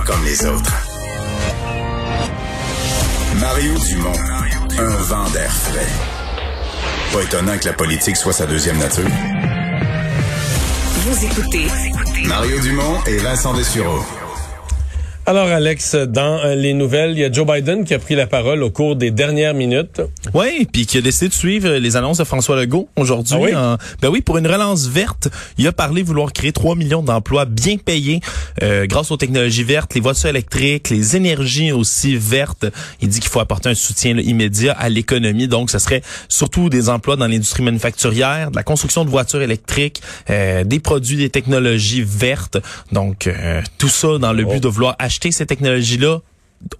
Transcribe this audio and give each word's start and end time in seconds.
Pas 0.00 0.12
comme 0.12 0.24
les 0.24 0.46
autres. 0.46 0.74
Mario 3.38 3.74
Dumont. 3.86 4.12
Un 4.78 4.96
vent 5.02 5.28
d'air 5.30 5.52
frais. 5.52 5.86
Pas 7.12 7.22
étonnant 7.22 7.58
que 7.58 7.66
la 7.66 7.72
politique 7.74 8.16
soit 8.16 8.32
sa 8.32 8.46
deuxième 8.46 8.78
nature. 8.78 9.04
Vous 11.00 11.24
écoutez 11.24 11.66
Mario 12.26 12.60
Dumont 12.60 12.98
et 13.06 13.18
Vincent 13.18 13.52
Dessureau. 13.54 14.02
Alors 15.30 15.46
Alex, 15.46 15.94
dans 15.94 16.38
euh, 16.38 16.56
les 16.56 16.74
nouvelles, 16.74 17.12
il 17.12 17.18
y 17.18 17.24
a 17.24 17.30
Joe 17.30 17.46
Biden 17.46 17.84
qui 17.84 17.94
a 17.94 18.00
pris 18.00 18.16
la 18.16 18.26
parole 18.26 18.64
au 18.64 18.70
cours 18.70 18.96
des 18.96 19.12
dernières 19.12 19.54
minutes. 19.54 20.02
Oui, 20.34 20.66
puis 20.72 20.86
qui 20.86 20.98
a 20.98 21.02
décidé 21.02 21.28
de 21.28 21.34
suivre 21.34 21.68
les 21.68 21.96
annonces 21.96 22.18
de 22.18 22.24
François 22.24 22.56
Legault 22.56 22.88
aujourd'hui. 22.96 23.52
Ah 23.54 23.76
oui? 23.78 23.86
Ben 24.02 24.08
oui, 24.08 24.22
pour 24.22 24.38
une 24.38 24.46
relance 24.48 24.88
verte, 24.88 25.28
il 25.56 25.68
a 25.68 25.72
parlé 25.72 26.02
vouloir 26.02 26.32
créer 26.32 26.50
3 26.50 26.74
millions 26.74 27.02
d'emplois 27.02 27.44
bien 27.44 27.76
payés 27.76 28.20
euh, 28.62 28.86
grâce 28.86 29.10
aux 29.10 29.16
technologies 29.16 29.64
vertes, 29.64 29.94
les 29.94 30.00
voitures 30.00 30.28
électriques, 30.28 30.90
les 30.90 31.16
énergies 31.16 31.72
aussi 31.72 32.16
vertes. 32.16 32.66
Il 33.00 33.08
dit 33.08 33.20
qu'il 33.20 33.30
faut 33.30 33.40
apporter 33.40 33.68
un 33.68 33.74
soutien 33.74 34.14
là, 34.14 34.22
immédiat 34.22 34.72
à 34.72 34.88
l'économie. 34.88 35.48
Donc, 35.48 35.70
ce 35.70 35.78
serait 35.78 36.02
surtout 36.28 36.68
des 36.68 36.88
emplois 36.88 37.16
dans 37.16 37.26
l'industrie 37.26 37.62
manufacturière, 37.62 38.50
de 38.50 38.56
la 38.56 38.62
construction 38.62 39.04
de 39.04 39.10
voitures 39.10 39.42
électriques, 39.42 40.02
euh, 40.30 40.64
des 40.64 40.80
produits, 40.80 41.16
des 41.16 41.30
technologies 41.30 42.02
vertes. 42.02 42.58
Donc, 42.92 43.26
euh, 43.26 43.62
tout 43.78 43.88
ça 43.88 44.18
dans 44.18 44.32
le 44.32 44.44
but 44.44 44.62
de 44.62 44.68
vouloir 44.68 44.96
acheter 44.98 45.32
ces 45.32 45.46
technologies-là 45.46 46.20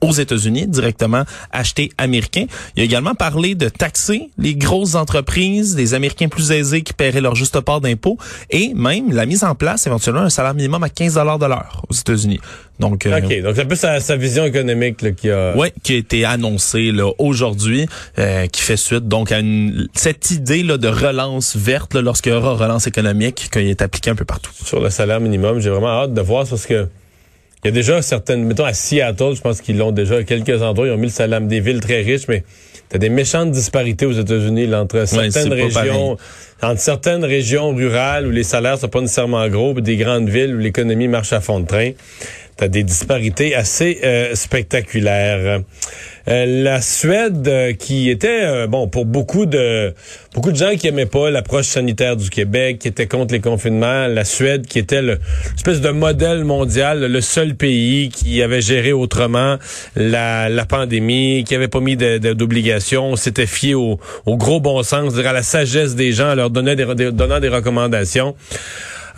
aux 0.00 0.12
États-Unis, 0.12 0.66
directement 0.66 1.24
acheter 1.52 1.90
américain. 1.98 2.46
Il 2.76 2.82
a 2.82 2.84
également 2.84 3.14
parlé 3.14 3.54
de 3.54 3.68
taxer 3.68 4.30
les 4.38 4.54
grosses 4.54 4.94
entreprises, 4.94 5.76
les 5.76 5.94
Américains 5.94 6.28
plus 6.28 6.52
aisés 6.52 6.82
qui 6.82 6.92
paieraient 6.92 7.20
leur 7.20 7.34
juste 7.34 7.58
part 7.60 7.80
d'impôts 7.80 8.18
et 8.50 8.72
même 8.74 9.12
la 9.12 9.26
mise 9.26 9.44
en 9.44 9.54
place 9.54 9.86
éventuellement 9.86 10.22
un 10.22 10.30
salaire 10.30 10.54
minimum 10.54 10.82
à 10.82 10.88
15 10.88 11.14
de 11.14 11.46
l'heure 11.46 11.82
aux 11.88 11.94
États-Unis. 11.94 12.40
Donc, 12.78 13.04
euh, 13.04 13.18
OK, 13.18 13.42
donc 13.42 13.56
c'est 13.56 13.62
un 13.62 13.66
peu 13.66 13.74
sa, 13.74 14.00
sa 14.00 14.16
vision 14.16 14.44
économique 14.44 15.02
là, 15.02 15.10
qui 15.12 15.30
a... 15.30 15.54
Ouais, 15.54 15.72
qui 15.82 15.94
a 15.94 15.96
été 15.98 16.24
annoncé 16.24 16.92
là 16.92 17.12
aujourd'hui, 17.18 17.86
euh, 18.18 18.46
qui 18.46 18.62
fait 18.62 18.78
suite 18.78 19.06
donc 19.06 19.32
à 19.32 19.40
une, 19.40 19.86
cette 19.94 20.30
idée 20.30 20.62
là 20.62 20.78
de 20.78 20.88
relance 20.88 21.56
verte 21.56 21.94
lorsqu'il 21.94 22.32
y 22.32 22.34
aura 22.34 22.54
relance 22.54 22.86
économique, 22.86 23.50
qui 23.52 23.58
est 23.58 23.82
appliquée 23.82 24.10
un 24.10 24.14
peu 24.14 24.24
partout. 24.24 24.50
sur 24.64 24.80
le 24.80 24.88
salaire 24.88 25.20
minimum. 25.20 25.60
J'ai 25.60 25.68
vraiment 25.68 25.88
hâte 25.88 26.14
de 26.14 26.20
voir 26.22 26.46
parce 26.48 26.64
que 26.64 26.88
il 27.62 27.68
y 27.68 27.70
a 27.70 27.72
déjà 27.72 28.00
certaines, 28.00 28.44
mettons 28.44 28.64
à 28.64 28.72
Seattle, 28.72 29.34
je 29.34 29.40
pense 29.42 29.60
qu'ils 29.60 29.76
l'ont 29.76 29.92
déjà 29.92 30.16
à 30.16 30.22
quelques 30.22 30.62
endroits, 30.62 30.86
ils 30.86 30.92
ont 30.92 30.96
mis 30.96 31.08
le 31.08 31.12
salaire 31.12 31.42
des 31.42 31.60
villes 31.60 31.80
très 31.80 32.00
riches, 32.00 32.26
mais 32.26 32.42
t'as 32.88 32.96
des 32.96 33.10
méchantes 33.10 33.50
disparités 33.50 34.06
aux 34.06 34.12
États-Unis 34.12 34.74
entre 34.74 35.06
certaines 35.06 35.52
régions, 35.52 36.16
entre 36.62 36.80
certaines 36.80 37.24
régions 37.24 37.74
rurales 37.74 38.26
où 38.26 38.30
les 38.30 38.44
salaires 38.44 38.78
sont 38.78 38.88
pas 38.88 39.02
nécessairement 39.02 39.46
gros, 39.48 39.74
puis 39.74 39.82
des 39.82 39.96
grandes 39.96 40.30
villes 40.30 40.54
où 40.54 40.58
l'économie 40.58 41.08
marche 41.08 41.34
à 41.34 41.40
fond 41.40 41.60
de 41.60 41.66
train. 41.66 41.90
T'as 42.60 42.68
des 42.68 42.82
disparités 42.82 43.54
assez 43.54 44.00
euh, 44.04 44.34
spectaculaires. 44.34 45.62
Euh, 46.28 46.62
la 46.62 46.82
Suède, 46.82 47.48
euh, 47.48 47.72
qui 47.72 48.10
était 48.10 48.66
bon 48.68 48.86
pour 48.86 49.06
beaucoup 49.06 49.46
de 49.46 49.94
beaucoup 50.34 50.52
de 50.52 50.56
gens 50.58 50.76
qui 50.76 50.86
aimaient 50.86 51.06
pas 51.06 51.30
l'approche 51.30 51.64
sanitaire 51.68 52.16
du 52.16 52.28
Québec, 52.28 52.78
qui 52.80 52.88
étaient 52.88 53.06
contre 53.06 53.32
les 53.32 53.40
confinements, 53.40 54.06
la 54.08 54.26
Suède 54.26 54.66
qui 54.66 54.78
était 54.78 55.00
le 55.00 55.18
espèce 55.56 55.80
de 55.80 55.88
modèle 55.88 56.44
mondial, 56.44 57.10
le 57.10 57.20
seul 57.22 57.54
pays 57.54 58.10
qui 58.10 58.42
avait 58.42 58.60
géré 58.60 58.92
autrement 58.92 59.56
la, 59.96 60.50
la 60.50 60.66
pandémie, 60.66 61.44
qui 61.48 61.54
avait 61.54 61.66
pas 61.68 61.80
mis 61.80 61.96
d'obligations, 61.96 63.16
s'était 63.16 63.46
fié 63.46 63.74
au, 63.74 63.98
au 64.26 64.36
gros 64.36 64.60
bon 64.60 64.82
sens, 64.82 65.16
à 65.16 65.32
la 65.32 65.42
sagesse 65.42 65.94
des 65.94 66.12
gens, 66.12 66.34
leur 66.34 66.50
donnant 66.50 66.74
des, 66.74 66.94
des- 66.94 67.10
donnant 67.12 67.40
des 67.40 67.48
recommandations. 67.48 68.34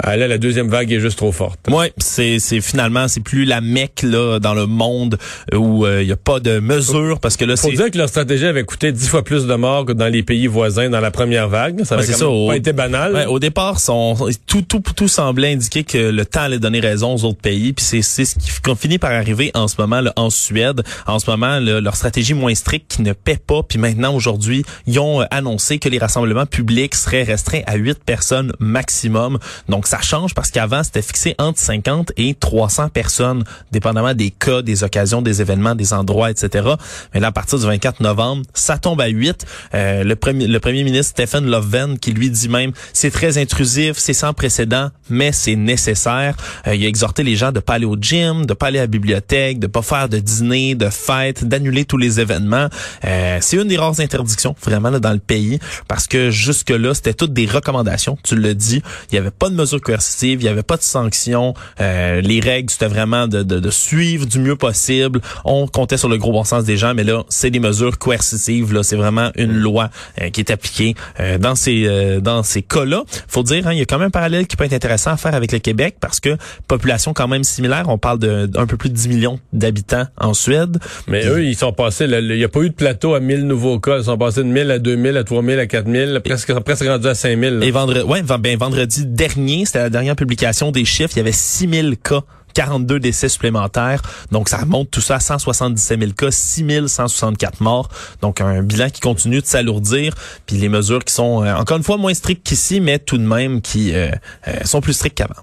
Euh, 0.07 0.17
là, 0.17 0.27
la 0.29 0.39
deuxième 0.39 0.69
vague 0.69 0.91
est 0.93 1.01
juste 1.01 1.17
trop 1.19 1.33
forte. 1.33 1.61
Ouais, 1.71 1.93
c'est 1.99 2.39
c'est 2.39 2.61
finalement 2.61 3.09
c'est 3.09 3.21
plus 3.23 3.45
la 3.45 3.61
mecque 3.61 4.03
là 4.03 4.39
dans 4.41 4.55
le 4.55 4.67
monde 4.67 5.19
où 5.55 5.87
euh, 5.87 6.03
il 6.03 6.09
y 6.09 6.13
a 6.13 6.17
pas 6.17 6.41
de 6.41 6.59
mesures 6.61 7.21
parce 7.21 7.37
que 7.37 7.45
là 7.45 7.57
Faut 7.57 7.69
c'est 7.71 7.77
dire 7.77 7.91
que 7.91 7.99
leur 7.99 8.09
stratégie 8.09 8.47
avait 8.47 8.65
coûté 8.65 8.93
dix 8.93 9.09
fois 9.09 9.23
plus 9.23 9.47
de 9.47 9.55
morts 9.55 9.87
que 9.87 9.93
dans 9.93 10.09
les 10.09 10.23
pays 10.23 10.47
voisins 10.47 10.91
dans 10.91 11.01
la 11.01 11.11
première 11.11 11.49
vague. 11.49 11.85
Ça 11.85 11.95
avait 11.95 12.05
c'est 12.05 12.13
quand 12.13 12.19
même 12.19 12.27
ça, 12.27 12.29
au- 12.29 12.49
pas 12.49 12.57
été 12.57 12.73
banal. 12.73 13.15
Ouais, 13.15 13.27
au 13.27 13.39
départ, 13.39 13.79
son, 13.81 14.17
tout, 14.47 14.63
tout, 14.63 14.81
tout 14.97 15.09
semblait 15.09 15.53
indiquer 15.53 15.85
que 15.85 16.11
le 16.11 16.25
temps 16.27 16.43
allait 16.43 16.59
donner 16.59 16.81
raison 16.81 17.15
aux 17.15 17.25
autres 17.25 17.41
pays. 17.41 17.73
Puis 17.73 17.85
c'est, 17.85 18.03
c'est 18.03 18.25
ce 18.25 18.35
qui 18.37 18.51
finit 18.77 18.99
par 18.99 19.13
arriver 19.13 19.51
en 19.55 19.69
ce 19.69 19.77
moment 19.79 20.01
là, 20.01 20.13
en 20.17 20.31
Suède. 20.31 20.83
En 21.07 21.19
ce 21.19 21.31
moment, 21.31 21.59
là, 21.61 21.81
leur 21.81 21.95
stratégie 21.97 22.35
moins 22.35 22.55
stricte 22.55 22.97
qui 22.97 23.03
ne 23.03 23.13
paie 23.13 23.37
pas. 23.37 23.63
Puis 23.63 23.79
maintenant, 23.79 24.15
aujourd'hui, 24.15 24.65
ils 24.87 24.99
ont 24.99 25.21
euh, 25.23 25.27
annoncé 25.31 25.79
que 25.79 25.89
les 25.89 25.99
rassemblements 25.99 26.47
publics 26.47 26.95
seraient 26.95 27.23
restreints 27.23 27.63
à 27.67 27.77
8 27.77 28.03
personnes 28.05 28.53
maximum. 28.59 29.39
Donc 29.69 29.87
ça 29.93 30.01
change 30.01 30.33
parce 30.33 30.51
qu'avant, 30.51 30.83
c'était 30.83 31.03
fixé 31.03 31.35
entre 31.39 31.59
50 31.59 32.13
et 32.17 32.33
300 32.33 32.89
personnes, 32.89 33.45
dépendamment 33.73 34.15
des 34.15 34.31
cas, 34.31 34.63
des 34.63 34.85
occasions, 34.85 35.21
des 35.21 35.43
événements, 35.43 35.75
des 35.75 35.93
endroits, 35.93 36.31
etc. 36.31 36.67
Mais 37.13 37.21
là, 37.21 37.27
à 37.27 37.33
partir 37.33 37.59
du 37.59 37.67
24 37.67 38.01
novembre, 38.01 38.43
ça 38.55 38.79
tombe 38.79 39.03
à 39.03 39.09
8. 39.09 39.45
Euh, 39.75 40.03
le, 40.03 40.17
premier, 40.17 40.47
le 40.47 40.61
premier 40.61 40.83
ministre 40.83 41.11
Stephen 41.11 41.45
Loven 41.45 41.99
qui 41.99 42.13
lui 42.13 42.31
dit 42.31 42.49
même, 42.49 42.73
c'est 42.95 43.11
très 43.11 43.37
intrusif, 43.37 43.99
c'est 43.99 44.15
sans 44.15 44.33
précédent, 44.33 44.89
mais 45.11 45.31
c'est 45.31 45.57
nécessaire. 45.57 46.37
Euh, 46.67 46.75
il 46.75 46.83
a 46.87 46.89
exhorté 46.89 47.23
les 47.23 47.37
gens 47.37 47.53
de 47.53 47.61
pas 47.61 47.75
aller 47.75 47.85
au 47.85 47.99
gym, 48.01 48.47
de 48.47 48.55
pas 48.55 48.69
aller 48.69 48.79
à 48.79 48.85
la 48.85 48.87
bibliothèque, 48.87 49.59
de 49.59 49.67
pas 49.67 49.83
faire 49.83 50.09
de 50.09 50.21
dîner, 50.21 50.75
de 50.75 50.89
fêtes, 50.89 51.45
d'annuler 51.45 51.85
tous 51.85 51.99
les 51.99 52.19
événements. 52.19 52.69
Euh, 53.05 53.37
c'est 53.43 53.59
une 53.59 53.69
des 53.69 53.77
rares 53.77 54.01
interdictions 54.01 54.57
vraiment 54.65 54.89
là, 54.89 55.01
dans 55.01 55.13
le 55.13 55.19
pays 55.19 55.59
parce 55.87 56.07
que 56.07 56.31
jusque-là, 56.31 56.95
c'était 56.95 57.13
toutes 57.13 57.35
des 57.35 57.45
recommandations. 57.45 58.17
Tu 58.23 58.37
le 58.37 58.55
dis, 58.55 58.83
il 59.11 59.17
y 59.17 59.19
avait 59.19 59.31
pas 59.31 59.51
de 59.51 59.55
mesures 59.73 59.81
coercitives, 59.81 60.43
il 60.43 60.45
y 60.45 60.49
avait 60.49 60.63
pas 60.63 60.77
de 60.77 60.83
sanctions. 60.83 61.55
Euh, 61.81 62.21
les 62.21 62.41
règles, 62.41 62.71
c'était 62.71 62.87
vraiment 62.87 63.27
de, 63.27 63.43
de, 63.43 63.61
de 63.61 63.71
suivre 63.71 64.27
du 64.27 64.39
mieux 64.39 64.57
possible. 64.57 65.21
On 65.45 65.67
comptait 65.67 65.97
sur 65.97 66.09
le 66.09 66.19
gros 66.19 66.33
bon 66.33 66.45
sens 66.45 66.65
des 66.65 66.77
gens, 66.77 66.95
mais 66.95 67.05
là, 67.05 67.25
c'est 67.29 67.51
des 67.51 67.61
mesures 67.61 67.99
coercitives. 67.99 68.73
Là, 68.73 68.83
c'est 68.83 68.97
vraiment 68.97 69.31
une 69.37 69.53
loi 69.53 69.91
euh, 70.21 70.31
qui 70.31 70.41
est 70.41 70.51
appliquée 70.51 70.95
euh, 71.21 71.39
dans 71.39 71.55
ces 71.55 71.73
dans 72.21 72.43
ces 72.43 72.63
cas-là. 72.63 73.05
Faut 73.29 73.43
dire, 73.43 73.67
hein, 73.67 73.73
il 73.73 73.79
y 73.79 73.83
a 73.83 73.85
quand 73.85 73.99
même 73.99 74.09
un 74.09 74.11
parallèle 74.11 74.47
qui 74.47 74.57
peut 74.57 74.65
être 74.65 74.73
intéressant 74.73 75.13
à 75.13 75.17
faire 75.17 75.35
avec 75.35 75.53
le 75.53 75.59
Québec 75.59 75.97
parce 76.01 76.21
que 76.21 76.37
population 76.69 77.13
quand 77.13 77.29
même 77.29 77.45
similaire. 77.45 77.85
On 77.89 77.99
parle 77.99 78.19
d'un 78.19 78.67
peu 78.67 78.77
plus 78.77 78.91
de 78.91 78.95
10 78.95 79.09
millions 79.09 79.39
d'habitants 79.53 80.07
en 80.19 80.35
Suède. 80.35 80.79
Mais 81.09 81.27
eux, 81.27 81.45
ils 81.45 81.57
sont 81.57 81.73
passés, 81.73 82.05
il 82.05 82.37
n'y 82.37 82.45
a 82.45 82.49
pas 82.49 82.61
eu 82.61 82.71
de 82.71 82.75
plateau 82.75 83.15
à 83.15 83.21
1000 83.21 83.47
nouveaux 83.47 83.79
cas. 83.79 83.99
Ils 83.99 84.05
sont 84.05 84.19
passés 84.19 84.43
de 84.43 84.49
1000 84.49 84.71
à 84.71 84.79
2000, 84.79 85.17
à 85.17 85.25
3000, 85.25 85.59
à 85.59 85.67
4000, 85.67 86.21
presque, 86.25 86.53
presque 86.61 86.85
rendu 86.87 87.07
à 87.07 87.15
5000. 87.15 87.59
là. 87.59 87.67
Et 87.67 87.71
vendredi, 87.71 88.03
ouais, 88.03 88.23
ben, 88.23 88.57
vendredi 88.57 89.07
dernier, 89.07 89.62
c'était 89.67 89.81
la 89.81 89.91
dernière 89.91 90.17
publication 90.17 90.71
des 90.71 90.85
chiffres. 90.85 91.13
Il 91.15 91.19
y 91.19 91.21
avait 91.21 91.33
6000 91.33 91.97
cas. 91.99 92.23
42 92.53 93.01
décès 93.01 93.29
supplémentaires. 93.29 94.03
Donc, 94.31 94.49
ça 94.49 94.59
remonte 94.59 94.91
tout 94.91 95.01
ça 95.01 95.17
à 95.17 95.21
177 95.21 95.99
000 95.99 96.13
cas, 96.13 96.31
6 96.31 96.89
164 96.89 97.61
morts. 97.61 97.89
Donc, 98.21 98.41
un 98.41 98.63
bilan 98.63 98.91
qui 98.91 99.01
continue 99.01 99.41
de 99.41 99.47
s'alourdir. 99.47 100.15
Puis 100.47 100.57
les 100.57 100.69
mesures 100.69 101.05
qui 101.05 101.15
sont, 101.15 101.43
euh, 101.43 101.55
encore 101.55 101.77
une 101.77 101.83
fois, 101.83 101.97
moins 101.97 102.15
strictes 102.15 102.47
qu'ici, 102.47 102.81
mais 102.81 102.99
tout 102.99 103.19
de 103.19 103.27
même 103.27 103.61
qui 103.61 103.95
euh, 103.95 104.11
euh, 104.49 104.65
sont 104.65 104.81
plus 104.81 104.93
strictes 104.93 105.19
qu'avant. 105.19 105.35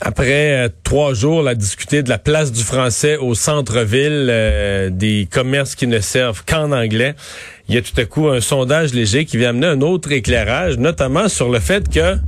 Après 0.00 0.70
trois 0.82 1.14
jours, 1.14 1.40
là, 1.40 1.54
discuter 1.54 2.02
de 2.02 2.10
la 2.10 2.18
place 2.18 2.52
du 2.52 2.62
français 2.62 3.16
au 3.16 3.34
centre-ville, 3.34 4.90
des 4.92 5.26
commerces 5.30 5.76
qui 5.76 5.86
ne 5.86 6.00
servent 6.00 6.44
qu'en 6.44 6.72
anglais, 6.72 7.14
il 7.68 7.76
y 7.76 7.78
a 7.78 7.80
tout 7.80 7.98
à 7.98 8.04
coup 8.04 8.28
un 8.28 8.40
sondage 8.40 8.92
léger 8.92 9.24
qui 9.24 9.38
vient 9.38 9.50
amener 9.50 9.68
un 9.68 9.80
autre 9.80 10.12
éclairage, 10.12 10.76
notamment 10.76 11.28
sur 11.28 11.48
le 11.48 11.60
fait 11.60 11.88
que 11.88 12.18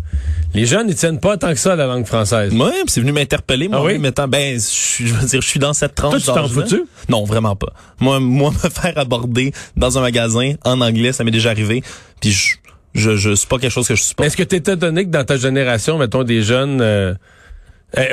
les 0.56 0.64
jeunes 0.66 0.86
ne 0.86 0.92
tiennent 0.94 1.20
pas 1.20 1.36
tant 1.36 1.50
que 1.52 1.58
ça 1.58 1.74
à 1.74 1.76
la 1.76 1.86
langue 1.86 2.06
française. 2.06 2.52
Ouais, 2.52 2.70
puis 2.70 2.88
c'est 2.88 3.00
venu 3.00 3.12
m'interpeller, 3.12 3.68
moi, 3.68 3.78
Ah 3.80 3.84
oui? 3.84 3.98
mettant, 3.98 4.26
ben, 4.26 4.58
je, 4.58 5.04
je 5.06 5.12
veux 5.14 5.26
dire, 5.26 5.42
je 5.42 5.46
suis 5.46 5.60
dans 5.60 5.74
cette 5.74 5.94
tranche 5.94 6.24
Toi, 6.24 6.34
tu 6.34 6.40
t'en 6.40 6.48
fous-tu? 6.48 6.84
Non, 7.10 7.24
vraiment 7.24 7.54
pas. 7.56 7.72
Moi, 8.00 8.18
moi, 8.20 8.50
me 8.64 8.70
faire 8.70 8.96
aborder 8.96 9.52
dans 9.76 9.98
un 9.98 10.00
magasin 10.00 10.54
en 10.64 10.80
anglais, 10.80 11.12
ça 11.12 11.24
m'est 11.24 11.30
déjà 11.30 11.50
arrivé. 11.50 11.82
Puis 12.20 12.32
je, 12.32 12.56
je, 12.94 13.16
je 13.16 13.34
c'est 13.34 13.48
pas 13.48 13.58
quelque 13.58 13.70
chose 13.70 13.86
que 13.86 13.94
je 13.94 14.02
supporte. 14.02 14.26
est-ce 14.26 14.36
que 14.36 14.42
tu 14.42 14.56
es 14.56 14.58
étonné 14.58 15.04
que 15.04 15.10
dans 15.10 15.24
ta 15.24 15.36
génération, 15.36 15.98
mettons, 15.98 16.24
des 16.24 16.42
jeunes 16.42 16.80
euh, 16.80 17.14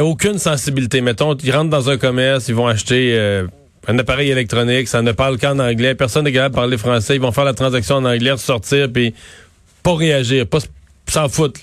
aucune 0.01 0.37
sensibilité? 0.37 0.99
Mettons, 0.99 1.35
ils 1.35 1.51
rentrent 1.51 1.69
dans 1.69 1.89
un 1.89 1.97
commerce, 1.97 2.49
ils 2.49 2.55
vont 2.55 2.67
acheter 2.67 3.13
euh, 3.17 3.47
un 3.87 3.97
appareil 3.99 4.29
électronique, 4.29 4.87
ça 4.89 5.01
ne 5.01 5.13
parle 5.13 5.37
qu'en 5.37 5.59
anglais, 5.59 5.95
personne 5.95 6.25
n'est 6.25 6.33
capable 6.33 6.55
de 6.55 6.59
parler 6.59 6.77
français, 6.77 7.15
ils 7.15 7.21
vont 7.21 7.31
faire 7.31 7.45
la 7.45 7.53
transaction 7.53 7.95
en 7.95 8.05
anglais, 8.05 8.35
sortir, 8.37 8.91
puis 8.91 9.13
pas 9.81 9.95
réagir, 9.95 10.45
pas 10.47 10.59
s'en 11.07 11.29
foutre. 11.29 11.61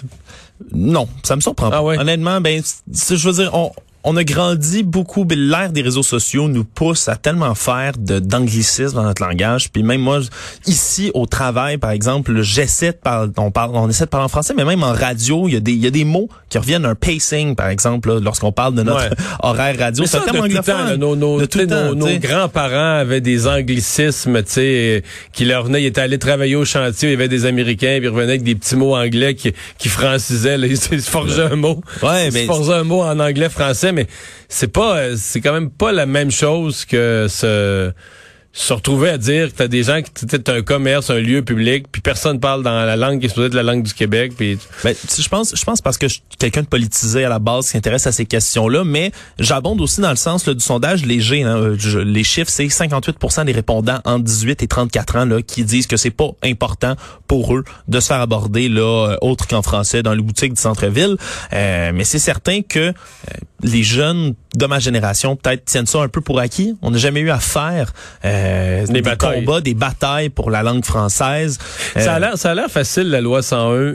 Non, 0.73 1.09
ça 1.23 1.37
me 1.37 1.41
surprend 1.41 1.71
Ah 1.73 1.83
ouais? 1.83 1.99
Honnêtement, 1.99 2.41
ben, 2.41 2.63
je 2.93 3.29
veux 3.29 3.35
dire, 3.35 3.55
on, 3.55 3.73
on 4.05 4.17
a 4.17 4.25
grandi 4.25 4.83
beaucoup, 4.83 5.25
mais 5.29 5.37
l'ère 5.37 5.73
des 5.73 5.83
réseaux 5.83 6.03
sociaux 6.03 6.49
nous 6.49 6.65
pousse 6.65 7.09
à 7.09 7.17
tellement 7.17 7.55
faire 7.55 7.93
de 7.99 8.19
d'anglicisme 8.19 8.95
dans 8.95 9.03
notre 9.03 9.23
langage. 9.23 9.71
Puis 9.71 9.83
même 9.83 10.01
moi, 10.01 10.21
ici 10.67 11.11
au 11.15 11.27
travail, 11.27 11.77
par 11.79 11.91
exemple, 11.91 12.41
j'essaie 12.43 12.93
de 12.93 12.97
parler, 12.97 13.31
on 13.37 13.51
parle, 13.51 13.73
on 13.75 13.89
essaie 13.89 14.05
de 14.05 14.11
parler 14.11 14.25
en 14.25 14.29
français, 14.29 14.55
mais 14.57 14.65
même 14.65 14.83
en 14.83 14.93
radio, 14.93 15.49
il 15.49 15.55
y 15.55 15.57
a 15.57 15.61
des, 15.61 15.73
il 15.73 15.83
y 15.83 15.87
a 15.87 15.91
des 15.91 16.05
mots 16.05 16.29
qui 16.49 16.59
reviennent 16.59 16.85
un 16.87 16.95
pacing, 16.95 17.55
par 17.55 17.69
exemple, 17.69 18.19
lorsqu'on 18.23 18.53
parle 18.53 18.75
de 18.75 18.83
notre 18.83 19.01
Ouais. 19.01 19.17
horaire 19.43 19.79
radio. 19.79 20.05
C'est 20.07 20.19
temps, 20.25 20.39
anglophone. 20.39 20.97
nos, 20.97 21.15
nos, 21.17 21.39
nos- 21.41 21.95
nos 21.95 22.19
grands-parents 22.19 22.99
avaient 23.01 23.21
des 23.21 23.47
anglicismes, 23.47 24.43
tu 24.43 24.51
sais, 24.53 25.03
qui 25.33 25.45
leur 25.45 25.65
venaient, 25.65 25.83
ils 25.83 25.87
étaient 25.87 26.01
allés 26.01 26.19
travailler 26.19 26.57
au 26.57 26.65
chantier, 26.65 27.09
il 27.09 27.13
y 27.13 27.15
avait 27.15 27.29
des 27.29 27.47
Américains, 27.47 27.97
puis 27.99 28.07
ils 28.07 28.09
revenaient 28.09 28.31
avec 28.33 28.43
des 28.43 28.55
petits 28.55 28.77
mots 28.77 28.97
anglais 28.97 29.35
qui, 29.35 29.53
qui 29.79 29.89
francisaient, 29.89 30.59
là, 30.59 30.67
ils 30.67 30.77
se 30.79 30.97
forgeaient 31.11 31.43
un 31.53 31.57
mot. 31.57 31.81
Ouais, 32.03 32.29
ils 32.29 32.33
se 32.33 32.45
forgeaient 32.47 32.75
un 32.75 32.85
mot 32.85 33.03
en 33.03 33.19
anglais-français. 33.21 33.51
français, 33.51 33.90
mais 33.93 34.07
c'est 34.49 34.73
pas, 34.73 35.17
c'est 35.17 35.41
quand 35.41 35.53
même 35.53 35.71
pas 35.71 35.93
la 35.93 36.07
même 36.07 36.31
chose 36.31 36.85
que 36.85 37.27
ce 37.29 37.93
se 38.53 38.73
retrouver 38.73 39.11
à 39.11 39.19
dire 39.19 39.49
que 39.49 39.59
t'as 39.59 39.69
des 39.69 39.85
gens 39.85 40.03
qui 40.03 40.27
t'as 40.27 40.55
un 40.55 40.63
commerce, 40.63 41.09
un 41.11 41.21
lieu 41.21 41.43
public, 41.43 41.87
puis 41.91 42.03
personne 42.03 42.41
parle 42.41 42.65
dans 42.65 42.85
la 42.85 42.97
langue 42.97 43.21
qui 43.21 43.27
est 43.27 43.29
supposée 43.29 43.47
être 43.47 43.55
la 43.55 43.63
langue 43.63 43.85
du 43.85 43.95
Québec. 43.95 44.33
Puis 44.37 44.59
ben, 44.83 44.93
je 44.95 45.29
pense, 45.29 45.55
je 45.57 45.65
pense 45.65 45.81
parce 45.81 45.99
que 45.99 46.07
quelqu'un 46.37 46.63
de 46.63 46.67
politisé 46.67 47.25
à 47.25 47.29
la 47.29 47.39
base 47.39 47.67
qui 47.67 47.73
s'intéresse 47.73 48.09
à 48.09 48.13
ces 48.13 48.27
questions-là, 48.27 48.83
mais 48.83 49.13
j'abonde 49.39 49.81
aussi 49.81 50.01
dans 50.01 50.11
le 50.11 50.17
sens 50.17 50.49
du 50.49 50.61
sondage 50.61 51.07
léger. 51.07 51.45
Hein, 51.45 51.57
euh, 51.57 52.05
les 52.05 52.25
chiffres, 52.25 52.51
c'est 52.51 52.67
58% 52.67 53.45
des 53.45 53.53
répondants 53.53 54.01
entre 54.05 54.25
18 54.25 54.65
et 54.65 54.67
34 54.67 55.17
ans 55.17 55.25
là 55.27 55.43
qui 55.43 55.65
disent 55.65 55.87
que 55.87 55.97
c'est 55.97 56.11
pas 56.11 56.31
important 56.43 56.97
pour 57.29 57.55
eux 57.55 57.63
de 57.87 58.01
se 58.01 58.09
faire 58.09 58.21
aborder 58.21 58.69
là 58.69 59.11
euh, 59.11 59.17
autre 59.21 59.47
qu'en 59.47 59.63
français 59.63 60.03
dans 60.03 60.13
les 60.13 60.23
boutiques 60.23 60.55
du 60.55 60.61
centre-ville. 60.61 61.17
Euh, 61.53 61.93
mais 61.95 62.05
c'est 62.05 62.19
certain 62.19 62.63
que 62.63 62.93
les 63.63 63.83
jeunes 63.83 64.35
de 64.55 64.67
ma 64.67 64.79
génération 64.79 65.37
peut-être 65.37 65.65
tiennent 65.65 65.87
ça 65.87 66.01
un 66.01 66.09
peu 66.09 66.21
pour 66.21 66.39
acquis. 66.41 66.77
On 66.83 66.91
n'a 66.91 66.99
jamais 66.99 67.21
eu 67.21 67.31
à 67.31 67.39
faire 67.39 67.93
euh, 68.25 68.87
des, 68.87 69.03
combats, 69.03 69.61
des 69.61 69.75
batailles 69.75 70.31
pour 70.31 70.51
la 70.51 70.63
langue 70.63 70.85
française. 70.85 71.59
Ça 71.97 72.15
a 72.15 72.17
euh, 72.17 72.21
l'air, 72.21 72.39
ça 72.39 72.51
a 72.51 72.55
l'air 72.55 72.71
facile 72.71 73.11
la 73.11 73.21
loi 73.21 73.43
101 73.43 73.95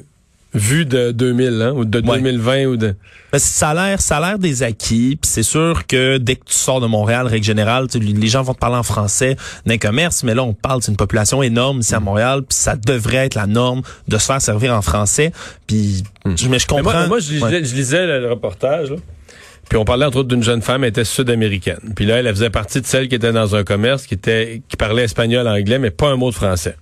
vue 0.56 0.86
de 0.86 1.12
2000 1.12 1.62
hein, 1.62 1.72
ou 1.76 1.84
de 1.84 2.00
2020 2.00 2.66
ou 2.66 2.78
de 2.78 2.96
ben, 3.32 3.40
ça 3.40 3.72
a 3.72 3.74
l'air 3.74 4.02
ça 4.02 4.18
a 4.18 4.22
l'air 4.22 4.40
des 4.40 4.64
acquis 4.64 5.18
puis 5.22 5.30
c'est 5.30 5.44
sûr 5.44 5.86
que 5.86 6.18
dès 6.18 6.38
que 6.38 6.46
tu 6.46 6.54
sors 6.54 6.80
de 6.80 6.88
Montréal 6.88 7.28
règle 7.28 7.46
générale 7.46 7.88
les 7.94 8.28
gens 8.28 8.42
vont 8.42 8.54
te 8.54 8.60
parler 8.60 8.78
en 8.78 8.84
français 8.84 9.36
d'un 9.66 9.78
commerce 9.78 10.24
mais 10.24 10.34
là 10.34 10.44
on 10.44 10.54
parle 10.54 10.82
d'une 10.82 10.96
population 10.96 11.44
énorme 11.44 11.80
ici 11.80 11.94
à 11.94 12.00
mm. 12.00 12.04
Montréal 12.04 12.42
puis 12.44 12.58
ça 12.58 12.78
devrait 12.78 13.26
être 13.26 13.36
la 13.36 13.48
norme 13.48 13.82
de 14.08 14.18
se 14.18 14.26
faire 14.28 14.42
servir 14.42 14.74
en 14.74 14.82
français 14.82 15.34
puis 15.68 16.04
mm. 16.24 16.36
mais 16.50 16.60
je 16.60 16.68
comprends 16.68 17.08
moi, 17.08 17.20
je, 17.20 17.76
lisais 17.76 18.08
le 18.08 18.30
reportage 18.30 18.92
là. 18.92 18.98
Puis 19.70 19.78
on 19.78 19.86
parlait 19.86 20.06
entre 20.06 20.18
autres 20.18 20.30
d'une 20.30 20.44
jeune 20.44 20.62
femme, 20.62 20.84
elle 20.84 20.90
était 20.90 21.04
sud-américaine. 21.04 21.94
Puis 21.96 22.06
là, 22.06 22.18
elle, 22.18 22.28
faisait 22.30 22.50
partie 22.50 22.82
de 22.82 22.86
celle 22.86 23.08
qui 23.08 23.16
était 23.16 23.32
dans 23.32 23.56
un 23.56 23.64
commerce, 23.64 24.06
qui 24.06 24.14
était 24.14 24.62
qui 24.68 24.78
parlait 24.78 25.04
espagnol, 25.04 25.48
anglais, 25.48 25.80
mais 25.80 25.92
pas 25.92 26.10
un 26.10 26.16
mot 26.16 26.30
de 26.30 26.36
français. 26.36 26.76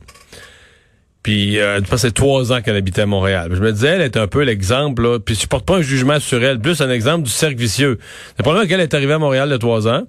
Puis 1.23 1.57
euh, 1.59 1.81
fait 1.81 2.11
trois 2.11 2.51
ans 2.51 2.61
qu'elle 2.61 2.75
habitait 2.75 3.03
à 3.03 3.05
Montréal. 3.05 3.49
je 3.53 3.61
me 3.61 3.71
disais, 3.71 3.87
elle 3.87 4.01
est 4.01 4.17
un 4.17 4.27
peu 4.27 4.43
l'exemple, 4.43 5.03
là, 5.03 5.19
puis 5.19 5.35
je 5.35 5.47
porte 5.47 5.65
pas 5.65 5.77
un 5.77 5.81
jugement 5.81 6.19
sur 6.19 6.43
elle, 6.43 6.59
plus 6.59 6.81
un 6.81 6.89
exemple 6.89 7.23
du 7.23 7.31
cercle 7.31 7.55
vicieux. 7.55 7.97
Le 8.37 8.43
problème 8.43 8.67
qu'elle 8.67 8.81
est 8.81 8.93
arrivée 8.93 9.13
à 9.13 9.19
Montréal 9.19 9.51
a 9.53 9.57
trois 9.57 9.87
ans, 9.87 10.03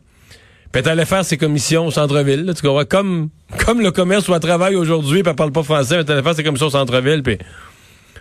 puis 0.73 0.83
elle 0.85 0.91
allait 0.91 1.05
faire 1.05 1.25
ses 1.25 1.37
commissions 1.37 1.87
au 1.87 1.93
centre-ville, 1.93 2.53
tu 2.57 2.63
comprends? 2.63 2.85
Comme, 2.85 3.29
comme 3.65 3.81
le 3.81 3.93
commerce 3.93 4.29
où 4.29 4.35
elle 4.35 4.41
travaille 4.41 4.75
aujourd'hui, 4.75 5.23
puis 5.23 5.31
elle 5.31 5.37
parle 5.37 5.53
pas 5.53 5.63
français, 5.63 5.99
mais 5.99 6.03
elle 6.03 6.15
allait 6.15 6.23
faire 6.25 6.35
ses 6.35 6.43
commissions 6.43 6.67
au 6.67 6.71
centre-ville, 6.71 7.23
puis 7.23 7.39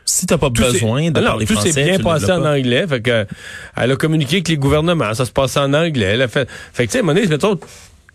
si 0.06 0.26
t'as 0.26 0.38
pas 0.38 0.50
besoin 0.50 1.12
de 1.12 1.20
parler 1.20 1.46
tout 1.46 1.54
français, 1.54 1.70
tout 1.70 1.76
s'est 1.76 1.84
bien 1.84 2.00
passé 2.00 2.32
en 2.32 2.44
anglais. 2.46 2.86
Fait 2.88 3.02
que, 3.02 3.26
elle 3.78 3.92
a 3.92 3.96
communiqué 3.96 4.38
avec 4.38 4.48
les 4.48 4.58
gouvernements. 4.58 5.14
Ça 5.14 5.26
se 5.26 5.32
passait 5.32 5.60
en 5.60 5.74
anglais. 5.74 6.12
Elle 6.14 6.22
a 6.22 6.28
fait, 6.28 6.50
fait 6.74 6.88
que, 6.88 6.92
tu 6.92 6.98
sais, 6.98 7.04
Monique, 7.04 7.30
mettons, 7.30 7.60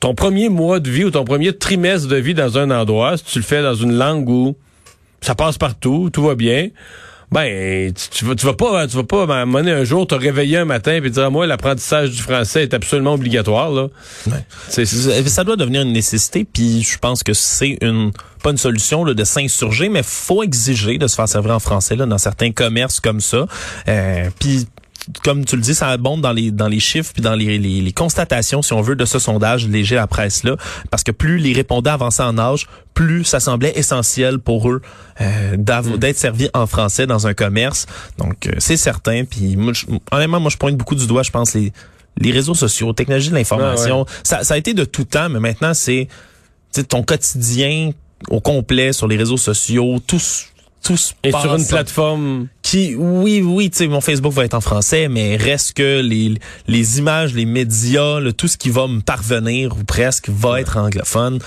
ton 0.00 0.14
premier 0.14 0.48
mois 0.48 0.80
de 0.80 0.90
vie 0.90 1.04
ou 1.04 1.10
ton 1.10 1.24
premier 1.24 1.52
trimestre 1.52 2.08
de 2.08 2.16
vie 2.16 2.34
dans 2.34 2.58
un 2.58 2.70
endroit, 2.70 3.16
si 3.16 3.24
tu 3.24 3.38
le 3.38 3.44
fais 3.44 3.62
dans 3.62 3.74
une 3.74 3.96
langue 3.96 4.28
où 4.28 4.56
ça 5.20 5.34
passe 5.34 5.58
partout, 5.58 6.10
tout 6.12 6.22
va 6.22 6.34
bien, 6.34 6.68
ben 7.30 7.92
tu, 7.92 8.24
vas, 8.24 8.34
tu 8.34 8.46
vas 8.46 8.54
pas 8.54 8.86
tu 8.86 8.96
vas 8.96 9.04
pas 9.04 9.24
à 9.24 9.42
un, 9.42 9.54
un 9.54 9.84
jour 9.84 10.06
te 10.06 10.14
réveiller 10.14 10.58
un 10.58 10.64
matin 10.64 10.92
et 10.92 11.10
dire 11.10 11.30
moi 11.30 11.46
l'apprentissage 11.46 12.10
du 12.10 12.22
français 12.22 12.62
est 12.62 12.74
absolument 12.74 13.14
obligatoire 13.14 13.70
là. 13.70 13.88
Ouais. 14.26 14.84
ça 14.86 15.44
doit 15.44 15.56
devenir 15.56 15.82
une 15.82 15.92
nécessité 15.92 16.46
puis 16.50 16.82
je 16.82 16.98
pense 16.98 17.22
que 17.22 17.34
c'est 17.34 17.76
une 17.82 18.12
pas 18.42 18.50
une 18.50 18.56
solution 18.56 19.04
là, 19.04 19.14
de 19.14 19.24
s'insurger 19.24 19.88
mais 19.88 20.02
faut 20.02 20.42
exiger 20.42 20.96
de 20.96 21.06
se 21.06 21.16
faire 21.16 21.28
servir 21.28 21.54
en 21.54 21.60
français 21.60 21.96
là 21.96 22.06
dans 22.06 22.18
certains 22.18 22.52
commerces 22.52 23.00
comme 23.00 23.20
ça. 23.20 23.46
Euh, 23.88 24.30
puis 24.38 24.66
comme 25.24 25.44
tu 25.44 25.56
le 25.56 25.62
dis, 25.62 25.74
ça 25.74 25.88
abonde 25.88 26.20
dans 26.20 26.32
les 26.32 26.50
dans 26.50 26.68
les 26.68 26.80
chiffres 26.80 27.12
puis 27.12 27.22
dans 27.22 27.34
les, 27.34 27.58
les, 27.58 27.92
constatations, 27.92 28.62
si 28.62 28.72
on 28.72 28.80
veut, 28.80 28.96
de 28.96 29.04
ce 29.04 29.18
sondage 29.18 29.66
léger 29.66 29.96
à 29.96 30.06
presse 30.06 30.44
là, 30.44 30.56
parce 30.90 31.02
que 31.02 31.12
plus 31.12 31.38
les 31.38 31.52
répondants 31.52 31.92
avançaient 31.92 32.22
en 32.22 32.38
âge, 32.38 32.66
plus 32.94 33.24
ça 33.24 33.40
semblait 33.40 33.72
essentiel 33.76 34.38
pour 34.38 34.70
eux 34.70 34.82
euh, 35.20 35.56
mm. 35.56 35.96
d'être 35.96 36.18
servis 36.18 36.48
en 36.54 36.66
français 36.66 37.06
dans 37.06 37.26
un 37.26 37.34
commerce. 37.34 37.86
Donc 38.18 38.46
euh, 38.46 38.52
c'est 38.58 38.76
certain. 38.76 39.24
Puis 39.24 39.56
moi, 39.56 39.72
honnêtement, 40.12 40.40
moi 40.40 40.50
je 40.50 40.56
pointe 40.56 40.76
beaucoup 40.76 40.94
du 40.94 41.06
doigt, 41.06 41.22
je 41.22 41.30
pense 41.30 41.54
les 41.54 41.72
les 42.20 42.32
réseaux 42.32 42.54
sociaux, 42.54 42.92
technologie 42.92 43.30
de 43.30 43.34
l'information, 43.36 44.04
ah 44.08 44.12
ça, 44.24 44.42
ça 44.42 44.54
a 44.54 44.56
été 44.56 44.74
de 44.74 44.84
tout 44.84 45.04
temps, 45.04 45.28
mais 45.28 45.38
maintenant 45.38 45.72
c'est 45.72 46.08
ton 46.88 47.02
quotidien 47.02 47.92
au 48.28 48.40
complet 48.40 48.92
sur 48.92 49.06
les 49.06 49.16
réseaux 49.16 49.36
sociaux, 49.36 50.00
tous 50.82 51.14
tous 51.22 51.28
et 51.28 51.30
sur 51.30 51.54
une 51.54 51.66
plateforme 51.66 52.48
qui 52.62 52.94
oui 52.94 53.42
oui 53.42 53.70
tu 53.70 53.78
sais 53.78 53.88
mon 53.88 54.00
Facebook 54.00 54.32
va 54.32 54.44
être 54.44 54.54
en 54.54 54.60
français 54.60 55.08
mais 55.08 55.36
reste 55.36 55.74
que 55.74 56.00
les 56.00 56.34
les 56.66 56.98
images 56.98 57.34
les 57.34 57.44
médias 57.44 58.20
tout 58.36 58.48
ce 58.48 58.56
qui 58.56 58.70
va 58.70 58.86
me 58.86 59.00
parvenir 59.00 59.76
ou 59.76 59.84
presque 59.84 60.28
va 60.28 60.60
être 60.60 60.76
anglophone 60.76 61.38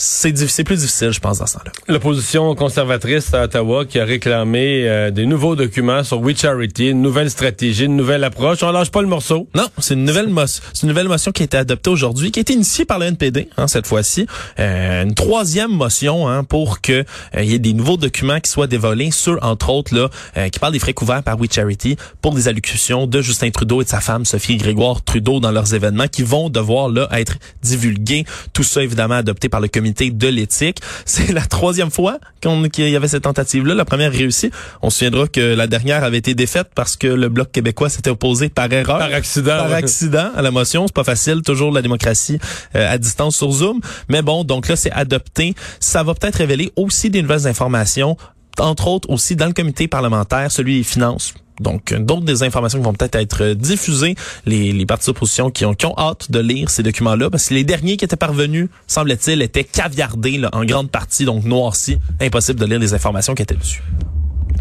c'est 0.00 0.62
plus 0.62 0.76
difficile, 0.76 1.10
je 1.10 1.18
pense, 1.18 1.38
dans 1.40 1.46
ce 1.46 1.54
temps-là. 1.54 1.72
L'opposition 1.88 2.54
conservatrice 2.54 3.34
à 3.34 3.44
Ottawa 3.44 3.84
qui 3.84 3.98
a 3.98 4.04
réclamé 4.04 4.88
euh, 4.88 5.10
des 5.10 5.26
nouveaux 5.26 5.56
documents 5.56 6.04
sur 6.04 6.20
We 6.20 6.38
Charity, 6.38 6.90
une 6.90 7.02
nouvelle 7.02 7.30
stratégie, 7.30 7.86
une 7.86 7.96
nouvelle 7.96 8.22
approche. 8.22 8.62
On 8.62 8.70
lâche 8.70 8.90
pas 8.92 9.02
le 9.02 9.08
morceau. 9.08 9.48
Non, 9.56 9.66
c'est 9.78 9.94
une 9.94 10.04
nouvelle 10.04 10.28
motion, 10.28 10.62
c'est 10.72 10.82
une 10.82 10.90
nouvelle 10.90 11.08
motion 11.08 11.32
qui 11.32 11.42
a 11.42 11.46
été 11.46 11.56
adoptée 11.56 11.90
aujourd'hui, 11.90 12.30
qui 12.30 12.38
a 12.38 12.42
été 12.42 12.52
initiée 12.52 12.84
par 12.84 13.00
le 13.00 13.06
NPD 13.06 13.48
hein, 13.56 13.66
cette 13.66 13.88
fois-ci. 13.88 14.26
Euh, 14.60 15.02
une 15.02 15.14
troisième 15.14 15.72
motion 15.72 16.28
hein, 16.28 16.44
pour 16.44 16.80
que 16.80 16.92
euh, 16.92 17.04
il 17.42 17.50
y 17.50 17.54
ait 17.54 17.58
des 17.58 17.72
nouveaux 17.74 17.96
documents 17.96 18.38
qui 18.38 18.50
soient 18.50 18.68
dévolés 18.68 19.10
sur, 19.10 19.38
entre 19.42 19.70
autres, 19.70 19.94
là, 19.94 20.08
qui 20.50 20.60
parlent 20.60 20.72
des 20.72 20.78
frais 20.78 20.92
couverts 20.92 21.24
par 21.24 21.40
We 21.40 21.50
Charity 21.52 21.96
pour 22.22 22.34
des 22.34 22.46
allocutions 22.46 23.08
de 23.08 23.20
Justin 23.20 23.50
Trudeau 23.50 23.82
et 23.82 23.84
de 23.84 23.88
sa 23.88 24.00
femme 24.00 24.24
Sophie 24.24 24.58
Grégoire 24.58 25.02
Trudeau 25.02 25.40
dans 25.40 25.50
leurs 25.50 25.74
événements 25.74 26.06
qui 26.06 26.22
vont 26.22 26.50
devoir 26.50 26.88
là 26.88 27.08
être 27.12 27.38
divulgués. 27.62 28.24
Tout 28.52 28.62
ça 28.62 28.82
évidemment 28.82 29.16
adopté 29.16 29.48
par 29.48 29.60
le 29.60 29.68
comité 29.68 29.87
de 29.92 30.28
l'éthique. 30.28 30.78
C'est 31.04 31.32
la 31.32 31.42
troisième 31.42 31.90
fois 31.90 32.18
qu'il 32.40 32.88
y 32.88 32.96
avait 32.96 33.08
cette 33.08 33.24
tentative-là. 33.24 33.74
La 33.74 33.84
première 33.84 34.12
réussie. 34.12 34.50
On 34.82 34.90
se 34.90 34.98
souviendra 34.98 35.28
que 35.28 35.40
la 35.54 35.66
dernière 35.66 36.04
avait 36.04 36.18
été 36.18 36.34
défaite 36.34 36.68
parce 36.74 36.96
que 36.96 37.06
le 37.06 37.28
Bloc 37.28 37.50
québécois 37.52 37.88
s'était 37.88 38.10
opposé 38.10 38.48
par 38.48 38.72
erreur. 38.72 38.98
Par 38.98 39.12
accident. 39.12 39.56
Par 39.56 39.72
accident 39.72 40.30
à 40.36 40.42
la 40.42 40.50
motion. 40.50 40.86
C'est 40.86 40.94
pas 40.94 41.04
facile. 41.04 41.42
Toujours 41.42 41.72
la 41.72 41.82
démocratie 41.82 42.38
euh, 42.74 42.92
à 42.92 42.98
distance 42.98 43.36
sur 43.36 43.50
Zoom. 43.50 43.80
Mais 44.08 44.22
bon, 44.22 44.44
donc 44.44 44.68
là, 44.68 44.76
c'est 44.76 44.92
adopté. 44.92 45.54
Ça 45.80 46.02
va 46.02 46.14
peut-être 46.14 46.36
révéler 46.36 46.72
aussi 46.76 47.10
des 47.10 47.22
nouvelles 47.22 47.46
informations 47.46 48.16
entre 48.60 48.88
autres 48.88 49.08
aussi 49.08 49.36
dans 49.36 49.46
le 49.46 49.52
comité 49.52 49.86
parlementaire, 49.86 50.50
celui 50.50 50.78
des 50.78 50.82
finances 50.82 51.32
donc, 51.60 51.94
d'autres 51.94 52.24
des 52.24 52.42
informations 52.42 52.78
qui 52.78 52.84
vont 52.84 52.92
peut-être 52.92 53.16
être 53.16 53.54
diffusées, 53.54 54.14
les, 54.46 54.72
les 54.72 54.86
partis 54.86 55.06
d'opposition 55.06 55.50
qui 55.50 55.64
ont, 55.64 55.74
qui 55.74 55.86
hâte 55.86 56.30
de 56.30 56.38
lire 56.38 56.70
ces 56.70 56.82
documents-là, 56.82 57.30
parce 57.30 57.48
que 57.48 57.54
les 57.54 57.64
derniers 57.64 57.96
qui 57.96 58.04
étaient 58.04 58.16
parvenus, 58.16 58.68
semble-t-il, 58.86 59.42
étaient 59.42 59.64
caviardés 59.64 60.38
là, 60.38 60.50
en 60.52 60.64
grande 60.64 60.90
partie, 60.90 61.24
donc 61.24 61.44
noircis. 61.44 61.98
Impossible 62.20 62.60
de 62.60 62.66
lire 62.66 62.78
les 62.78 62.94
informations 62.94 63.34
qui 63.34 63.42
étaient 63.42 63.54
dessus. 63.54 63.82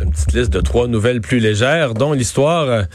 Une 0.02 0.12
petite 0.12 0.34
liste 0.34 0.50
de 0.52 0.62
trois 0.62 0.88
nouvelles 0.88 1.22
plus 1.22 1.40
légères, 1.40 1.94
dont 1.94 2.14
l'histoire 2.14 2.86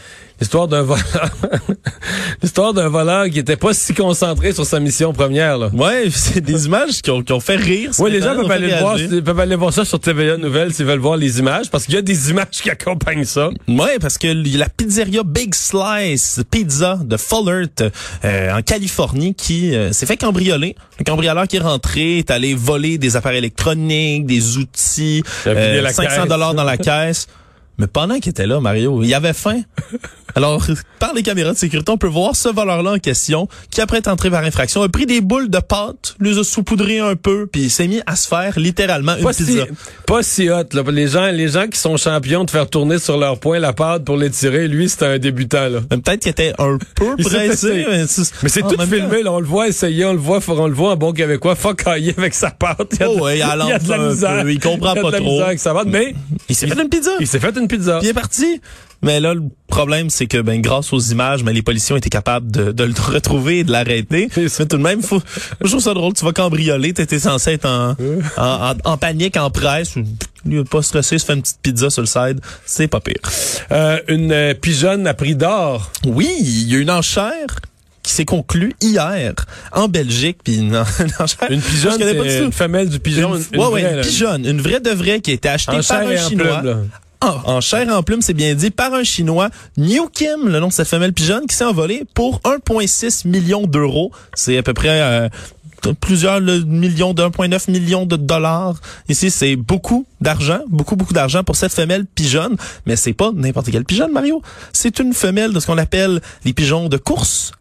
L'histoire 0.43 0.67
d'un 0.67 0.83
voleur. 0.83 1.31
L'histoire 2.43 2.75
d'un 2.75 2.89
voleur 2.89 3.31
qui 3.31 3.39
était 3.39 3.55
pas 3.55 3.73
si 3.73 3.95
concentré 3.95 4.53
sur 4.53 4.67
sa 4.67 4.81
mission 4.81 5.13
première, 5.13 5.57
là. 5.57 5.71
Ouais, 5.73 6.09
c'est 6.11 6.41
des 6.41 6.67
images 6.67 7.01
qui 7.01 7.13
ont, 7.13 7.23
qui 7.23 7.33
ont 7.33 7.39
fait 7.39 7.55
rire. 7.55 7.93
Oui, 8.01 8.11
les 8.11 8.21
gens 8.21 8.35
peuvent 8.35 8.51
aller, 8.51 8.75
voir, 8.81 8.97
peuvent 9.25 9.39
aller 9.39 9.55
voir 9.55 9.73
ça 9.73 9.85
sur 9.85 10.01
TVA 10.01 10.39
Nouvelles 10.39 10.75
s'ils 10.75 10.85
veulent 10.85 10.99
voir 10.99 11.17
les 11.17 11.39
images, 11.39 11.71
parce 11.71 11.85
qu'il 11.85 11.95
y 11.95 11.99
a 11.99 12.03
des 12.03 12.31
images 12.31 12.61
qui 12.61 12.71
accompagnent 12.71 13.25
ça. 13.25 13.51
Ouais, 13.69 14.01
parce 14.01 14.19
que 14.19 14.27
la 14.59 14.69
pizzeria 14.69 15.23
Big 15.23 15.55
Slice 15.55 16.41
Pizza 16.51 16.99
de 17.01 17.17
Fullert, 17.17 17.93
euh, 18.25 18.53
en 18.53 18.63
Californie, 18.63 19.37
qui 19.37 19.77
euh, 19.77 19.93
s'est 19.93 20.07
fait 20.07 20.17
cambrioler. 20.17 20.75
Un 20.99 21.05
cambrioleur 21.05 21.47
qui 21.47 21.59
est 21.59 21.61
rentré, 21.61 22.19
est 22.19 22.33
allé 22.33 22.55
voler 22.55 22.99
des 22.99 23.15
appareils 23.15 23.39
électroniques, 23.39 24.27
des 24.27 24.57
outils, 24.57 25.23
euh, 25.47 25.89
500 25.89 26.27
dollars 26.27 26.55
dans 26.55 26.65
la 26.65 26.79
caisse. 26.79 27.29
Mais 27.79 27.87
pendant 27.87 28.19
qu'il 28.19 28.31
était 28.31 28.47
là, 28.47 28.61
Mario, 28.61 29.03
il 29.03 29.13
avait 29.15 29.33
faim. 29.33 29.63
Alors, 30.35 30.65
par 30.99 31.13
les 31.15 31.23
caméras 31.23 31.53
de 31.53 31.59
sécurité, 31.59 31.91
on 31.93 31.99
peut 31.99 32.07
voir 32.07 32.37
ce 32.37 32.49
voleur-là 32.49 32.93
en 32.93 32.99
question 32.99 33.49
qui, 33.71 33.81
après 33.81 33.99
être 33.99 34.09
entré 34.09 34.31
par 34.31 34.43
infraction, 34.45 34.83
a 34.83 34.89
pris 34.89 35.05
des 35.05 35.21
boules 35.21 35.51
de 35.51 35.59
pâte, 35.59 36.15
les 36.21 36.39
a 36.39 36.45
saupoudrées 36.45 37.01
un 37.01 37.17
peu, 37.17 37.47
puis 37.47 37.65
il 37.65 37.71
s'est 37.71 37.87
mis 37.87 38.01
à 38.07 38.17
se 38.17 38.29
faire 38.29 38.59
littéralement 38.59 39.17
une 39.17 39.25
pas 39.25 39.35
pizza. 39.35 39.67
Si, 39.67 39.73
pas 40.07 40.23
si 40.23 40.49
hot. 40.49 40.65
Là. 40.73 40.83
Les, 40.91 41.09
gens, 41.09 41.27
les 41.27 41.49
gens 41.49 41.67
qui 41.67 41.79
sont 41.79 41.97
champions 41.97 42.45
de 42.45 42.51
faire 42.51 42.69
tourner 42.69 42.99
sur 42.99 43.19
leur 43.19 43.39
poing 43.41 43.59
la 43.59 43.73
pâte 43.73 44.05
pour 44.05 44.17
les 44.17 44.31
tirer, 44.31 44.69
lui, 44.69 44.89
c'était 44.89 45.07
un 45.07 45.19
débutant. 45.19 45.69
là. 45.69 45.81
Peut-être 45.81 46.21
qu'il 46.21 46.31
était 46.31 46.55
un 46.59 46.79
peu 46.95 47.17
pressé. 47.23 47.85
mais 47.89 48.07
c'est 48.07 48.63
tout 48.63 48.81
filmé. 48.81 49.23
Là, 49.23 49.33
on 49.33 49.41
le 49.41 49.47
voit 49.47 49.69
essayer, 49.69 50.05
on 50.07 50.13
le 50.13 50.19
voit, 50.19 50.41
on 50.49 50.67
le 50.67 50.75
voit 50.75 50.93
en 50.93 50.97
bon 50.97 51.13
québécois, 51.13 51.57
fuckailler 51.57 52.15
avec 52.17 52.33
sa 52.33 52.51
pâte. 52.51 52.93
Il 52.93 53.01
y 53.01 53.03
a 53.03 53.07
de, 53.07 53.13
oh 53.13 53.25
ouais, 53.25 53.35
il, 53.35 53.39
il, 53.39 53.73
a 53.73 53.79
de 53.79 53.89
la 53.89 53.99
misère. 53.99 54.49
il 54.49 54.61
comprend 54.61 54.95
il 54.95 55.03
pas 55.03 55.13
trop. 55.13 55.43
avec 55.43 55.59
sa 55.59 55.75
pâte, 55.75 55.89
mais 55.89 56.15
il 56.49 56.57
s'est 56.57 56.67
fait 56.67 56.81
une 56.81 56.89
pizza. 56.89 57.11
Il 57.21 57.27
s'est 57.27 57.41
fait 57.41 57.55
une 57.57 57.62
pizza. 57.69 57.99
Puis 57.99 58.09
il 58.09 58.11
est 58.11 58.15
parti. 58.15 58.61
Mais 59.05 59.19
là, 59.19 59.35
le 59.35 59.43
problème, 59.67 60.11
c'est 60.11 60.27
que 60.27 60.41
ben 60.41 60.61
grâce 60.61 60.93
aux 60.93 61.01
images, 61.01 61.43
mais 61.43 61.53
les 61.53 61.63
policiers 61.63 61.93
ont 61.93 61.99
été 61.99 62.09
capables 62.09 62.51
de, 62.53 62.71
de 62.71 62.85
le 62.85 62.95
retrouver 63.13 63.59
et 63.61 63.65
de 63.65 63.73
l'arrêter. 63.73 64.29
Mais 64.37 64.49
tout 64.49 64.77
de 64.77 64.83
même, 64.83 65.03
faut, 65.03 65.21
je 65.61 65.69
trouve 65.69 65.81
ça 65.81 65.93
drôle. 65.93 66.15
Tu 66.15 66.25
vas 66.25 66.33
cambrioler, 66.33 66.93
t'étais 66.93 67.19
censé 67.19 67.53
être 67.53 67.67
en, 67.67 67.97
en, 68.37 68.71
en, 68.71 68.75
en 68.85 68.97
panique, 68.97 69.37
en 69.37 69.51
presse. 69.51 69.97
Lui, 69.97 70.07
il 70.47 70.65
pas 70.65 70.83
stressé, 70.83 71.19
se 71.19 71.25
fait 71.25 71.35
une 71.35 71.43
petite 71.43 71.61
pizza 71.63 71.91
sur 71.91 72.03
le 72.03 72.07
side. 72.07 72.41
C'est 72.65 72.87
pas 72.89 73.01
pire. 73.01 73.17
Euh, 73.73 73.99
une 74.09 74.33
euh, 74.33 74.55
pigeonne 74.55 75.07
à 75.07 75.15
prix 75.15 75.35
d'or. 75.35 75.91
Oui, 76.07 76.31
il 76.39 76.73
y 76.73 76.77
a 76.77 76.79
une 76.79 76.91
enchère 76.91 77.59
qui 78.03 78.13
s'est 78.13 78.25
conclue 78.25 78.73
hier 78.81 79.33
en 79.73 79.89
Belgique 79.89 80.39
puis 80.43 80.57
une, 80.59 80.77
enchère. 81.21 81.51
Une 81.51 81.61
pigeonne, 81.61 81.99
pas 81.99 82.39
une 82.39 82.53
femelle 82.53 82.89
du 82.89 82.99
pigeon. 82.99 83.37
Une, 83.37 83.45
une 83.53 83.61
ouais, 83.61 83.67
ouais, 83.69 83.95
une 83.95 84.01
pigeonne, 84.01 84.45
une 84.45 84.61
vraie 84.61 84.81
de 84.81 84.91
vraie 84.91 85.21
qui 85.21 85.31
a 85.31 85.35
été 85.35 85.49
achetée 85.49 85.79
par 85.89 86.01
un 86.01 86.17
Chinois. 86.17 86.61
plume, 86.61 86.89
Ah, 87.25 87.41
en 87.45 87.61
chair 87.61 87.89
en 87.89 88.03
plume, 88.03 88.21
c'est 88.21 88.35
bien 88.35 88.53
dit, 88.57 88.73
par 88.73 88.93
un 88.95 89.05
Chinois, 89.05 89.49
New 89.77 90.09
Kim, 90.09 90.49
le 90.49 90.59
nom 90.59 90.67
de 90.67 90.73
cette 90.73 90.89
femelle 90.89 91.13
pigeonne, 91.13 91.47
qui 91.47 91.55
s'est 91.55 91.65
envolée 91.65 92.03
pour 92.15 92.41
1,6 92.41 93.29
million 93.29 93.63
d'euros. 93.69 94.11
C'est 94.35 94.59
à 94.59 94.65
peu 94.65 94.75
près 94.75 95.01
euh, 95.01 95.29
plusieurs 96.01 96.41
le, 96.41 96.65
millions, 96.65 97.15
de 97.15 97.23
1,9 97.23 97.71
millions 97.71 98.07
de 98.07 98.17
dollars. 98.17 98.75
Ici, 99.09 99.31
c'est 99.31 99.55
beaucoup 99.55 100.05
d'argent, 100.21 100.63
beaucoup, 100.67 100.97
beaucoup 100.97 101.13
d'argent 101.13 101.45
pour 101.45 101.55
cette 101.55 101.73
femelle 101.73 102.07
pigeonne. 102.07 102.57
Mais 102.87 102.97
c'est 102.97 103.13
pas 103.13 103.31
n'importe 103.33 103.71
quelle 103.71 103.85
pigeonne, 103.85 104.11
Mario. 104.11 104.43
C'est 104.73 104.99
une 104.99 105.13
femelle 105.15 105.53
de 105.53 105.61
ce 105.61 105.67
qu'on 105.67 105.79
appelle 105.79 106.21
les 106.45 106.53
pigeons 106.53 106.89
de 106.89 106.97
course. 106.97 107.53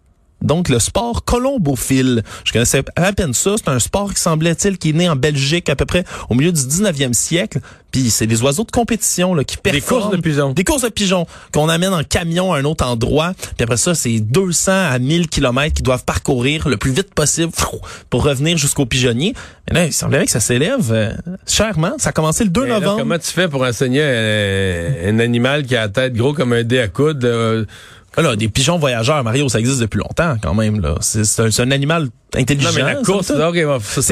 Donc, 0.41 0.69
le 0.69 0.79
sport 0.79 1.23
colombophile. 1.25 2.23
Je 2.45 2.51
connaissais 2.53 2.83
à 2.95 3.13
peine 3.13 3.33
ça. 3.33 3.55
C'est 3.57 3.69
un 3.69 3.79
sport 3.79 4.13
qui 4.13 4.19
semblait-il 4.21 4.77
qui 4.77 4.89
est 4.89 4.93
né 4.93 5.09
en 5.09 5.15
Belgique 5.15 5.69
à 5.69 5.75
peu 5.75 5.85
près 5.85 6.03
au 6.29 6.35
milieu 6.35 6.51
du 6.51 6.61
19e 6.61 7.13
siècle. 7.13 7.59
Puis 7.91 8.09
c'est 8.09 8.25
des 8.25 8.41
oiseaux 8.41 8.63
de 8.63 8.71
compétition 8.71 9.33
là, 9.35 9.43
qui 9.43 9.57
Des 9.57 9.61
performent. 9.71 10.01
courses 10.03 10.15
de 10.15 10.21
pigeons. 10.21 10.53
Des 10.53 10.63
courses 10.63 10.81
de 10.83 10.87
pigeons 10.89 11.25
qu'on 11.53 11.67
amène 11.67 11.93
en 11.93 12.03
camion 12.03 12.53
à 12.53 12.59
un 12.59 12.63
autre 12.63 12.85
endroit. 12.85 13.33
Puis 13.57 13.63
après 13.63 13.75
ça, 13.75 13.93
c'est 13.95 14.19
200 14.19 14.71
à 14.71 14.97
1000 14.97 15.27
kilomètres 15.27 15.73
qu'ils 15.75 15.83
doivent 15.83 16.05
parcourir 16.05 16.69
le 16.69 16.77
plus 16.77 16.91
vite 16.91 17.13
possible 17.13 17.51
pour 18.09 18.23
revenir 18.23 18.57
jusqu'au 18.57 18.85
pigeonnier. 18.85 19.33
Mais 19.69 19.73
là, 19.75 19.85
il 19.87 19.93
semblerait 19.93 20.25
que 20.25 20.31
ça 20.31 20.39
s'élève 20.39 20.89
euh, 20.91 21.11
chèrement. 21.45 21.91
Ça 21.97 22.09
a 22.09 22.11
commencé 22.13 22.45
le 22.45 22.49
2 22.49 22.61
Mais 22.61 22.67
là, 22.69 22.79
novembre. 22.79 22.99
comment 22.99 23.19
tu 23.19 23.27
fais 23.31 23.49
pour 23.49 23.61
enseigner 23.63 24.03
un, 24.03 25.09
un 25.15 25.19
animal 25.19 25.65
qui 25.65 25.75
a 25.75 25.81
la 25.81 25.89
tête 25.89 26.13
gros 26.13 26.33
comme 26.33 26.53
un 26.53 26.63
dé 26.63 26.79
à 26.79 26.87
coude? 26.87 27.25
euh, 27.25 27.65
là, 28.17 28.35
des 28.35 28.49
pigeons 28.49 28.77
voyageurs, 28.77 29.23
Mario, 29.23 29.47
ça 29.49 29.59
existe 29.59 29.79
depuis 29.79 29.99
longtemps 29.99 30.35
quand 30.41 30.53
même. 30.53 30.81
là. 30.81 30.95
C'est 31.01 31.23
c'est 31.23 31.41
un, 31.41 31.63
un 31.65 31.71
animal 31.71 32.07
intelligent. 32.35 32.69
non, 32.69 32.75
mais 32.75 32.83
la 32.83 32.95
course, 32.95 33.31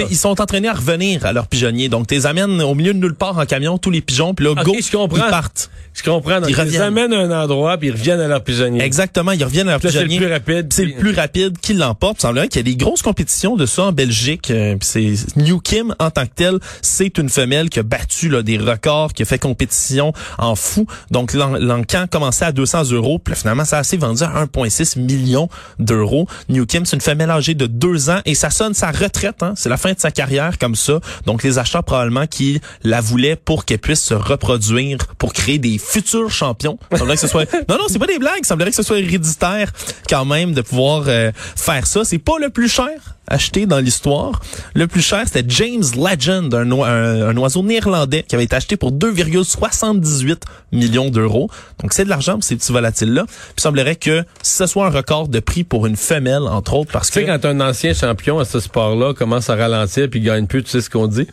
ils 0.10 0.18
sont 0.18 0.41
entraînés 0.41 0.68
à 0.68 0.74
revenir 0.74 1.25
à 1.25 1.32
leur 1.34 1.48
pigeonnier. 1.48 1.88
Donc, 1.89 2.08
tu 2.08 2.15
les 2.15 2.25
amènes 2.25 2.62
au 2.62 2.75
milieu 2.75 2.94
de 2.94 3.00
nulle 3.00 3.15
part 3.15 3.38
en 3.38 3.46
camion, 3.46 3.77
tous 3.77 3.91
les 3.91 4.01
pigeons, 4.01 4.34
puis 4.34 4.46
là, 4.46 4.51
Ok, 4.51 4.63
go, 4.65 4.75
je 4.82 4.91
comprends. 4.91 5.25
ils 5.25 5.29
partent. 5.29 5.70
Je 5.94 6.03
comprends. 6.03 6.39
Donc, 6.41 6.50
Ils 6.50 6.58
ils, 6.58 6.72
les 6.72 6.82
amènent 6.82 7.13
à 7.13 7.18
un 7.20 7.44
endroit, 7.44 7.77
puis 7.77 7.88
ils 7.88 7.91
reviennent 7.91 8.20
à 8.20 8.27
leur 8.27 8.44
pigeonnier. 8.44 8.82
Exactement, 8.82 9.32
ils 9.32 9.44
reviennent 9.44 9.68
à 9.70 9.72
leur 9.72 9.79
Puis 9.79 9.88
là, 9.88 9.94
c'est 9.94 10.00
le 10.01 10.08
pigeonnier. 10.08 10.25
plus 10.25 10.34
rapide. 10.34 10.74
C'est 10.74 10.86
le 10.86 10.94
plus 10.96 11.13
rapide 11.13 11.58
qui 11.60 11.74
l'emporte. 11.74 12.18
Il 12.20 12.22
semblerait 12.22 12.48
qu'il 12.50 12.60
y 12.60 12.70
a 12.70 12.72
des 12.72 12.75
grosses 12.77 13.01
compétitions 13.01 13.56
de 13.56 13.65
ça 13.65 13.84
en 13.86 13.91
Belgique. 13.94 14.51
Euh, 14.51 14.75
puis 14.75 14.88
c'est 15.18 15.38
New 15.38 15.60
Kim 15.60 15.96
en 16.00 16.10
tant 16.12 16.25
que 16.25 16.34
telle, 16.36 16.60
c'est 16.82 17.18
une 17.18 17.29
femelle 17.29 17.70
qui 17.70 17.79
a 17.79 17.84
battu 17.84 18.27
là, 18.29 18.41
des 18.44 18.58
records, 18.58 19.13
qui 19.13 19.24
a 19.24 19.25
fait 19.25 19.39
compétition 19.39 20.12
en 20.38 20.56
fou. 20.56 20.86
Donc 21.12 21.34
l'en- 21.34 21.58
l'encan 21.58 22.06
commençait 22.12 22.46
à 22.46 22.51
200 22.51 22.91
euros, 22.91 23.18
puis 23.20 23.32
là, 23.34 23.36
finalement 23.39 23.65
ça 23.65 23.77
a 23.79 23.84
assez 23.89 23.98
vendu 23.98 24.22
à 24.22 24.46
1,6 24.46 25.00
million 25.00 25.50
d'euros. 25.79 26.27
New 26.48 26.67
Kim, 26.67 26.86
c'est 26.86 26.96
une 26.96 27.01
femelle 27.01 27.31
âgée 27.31 27.55
de 27.55 27.65
deux 27.65 28.12
ans 28.12 28.19
et 28.25 28.36
ça 28.36 28.51
sonne 28.51 28.75
sa 28.75 28.91
retraite. 28.91 29.41
Hein? 29.41 29.53
C'est 29.55 29.69
la 29.69 29.77
fin 29.77 29.93
de 29.93 30.00
sa 30.00 30.12
carrière 30.12 30.60
comme 30.60 30.75
ça. 30.75 31.00
Donc 31.25 31.41
les 31.41 31.58
acheteurs 31.58 31.84
probablement 31.84 32.27
qui 32.27 32.62
la 32.84 33.01
voulaient 33.01 33.36
pour 33.36 33.65
qu'elle 33.65 33.79
puisse 33.79 34.01
se 34.01 34.13
reproduire, 34.13 35.00
pour 35.17 35.34
créer 35.34 35.58
des 35.58 35.79
futurs 35.79 36.29
champions. 36.29 36.77
Que 36.91 37.15
ce 37.15 37.27
soit 37.27 37.51
non 37.69 37.77
non 37.77 37.86
c'est 37.88 37.98
pas 37.98 38.05
des 38.05 38.19
blagues. 38.19 38.41
Il 38.41 38.46
semblerait 38.46 38.69
que 38.69 38.75
ce 38.75 38.84
soit 38.84 39.00
héréditaire 39.00 39.72
quand 40.08 40.25
même 40.25 40.53
de 40.53 40.62
pouvoir 40.62 41.05
euh, 41.08 41.31
faire 41.55 41.88
ça. 41.88 42.01
C'est 42.03 42.19
pas 42.19 42.38
le 42.39 42.51
plus 42.51 42.69
cher 42.69 42.89
acheté 43.29 43.65
dans 43.65 43.79
l'histoire. 43.79 44.41
Le 44.74 44.88
plus 44.88 45.01
cher, 45.01 45.24
c'était 45.25 45.43
James 45.48 45.83
Legend, 45.95 46.53
un, 46.53 46.71
oi- 46.71 46.88
un- 46.89 47.29
un 47.29 47.38
oiseau 47.38 47.63
néerlandais 47.63 48.24
qui 48.27 48.36
avait 48.36 48.43
été 48.45 48.55
acheté 48.55 48.75
pour 48.77 48.91
2,78 48.91 50.41
millions 50.71 51.09
d'euros. 51.09 51.50
Donc 51.81 51.93
c'est 51.93 52.03
de 52.05 52.09
l'argent 52.09 52.33
pour 52.33 52.43
ces 52.43 52.55
petits 52.55 52.71
volatiles-là. 52.71 53.25
Puis 53.25 53.53
il 53.57 53.62
semblerait 53.62 53.95
que 53.95 54.24
ce 54.41 54.65
soit 54.65 54.88
un 54.88 54.89
record 54.89 55.27
de 55.27 55.39
prix 55.39 55.63
pour 55.63 55.86
une 55.88 55.95
femelle, 55.95 56.43
entre 56.43 56.74
autres, 56.74 56.91
parce 56.91 57.09
Tu 57.12 57.19
que... 57.19 57.25
sais, 57.25 57.31
quand 57.39 57.45
un 57.45 57.62
ancien 57.62 57.93
champion 57.93 58.39
à 58.39 58.45
ce 58.45 58.59
sport-là 58.59 59.13
commence 59.13 59.50
à 59.50 59.55
ralentir 59.55 60.09
puis 60.09 60.21
gagne 60.21 60.48
plus, 60.48 60.63
tu 60.63 60.69
sais 60.71 60.81
ce 60.81 60.89
qu'on 60.89 61.07
dit? 61.07 61.27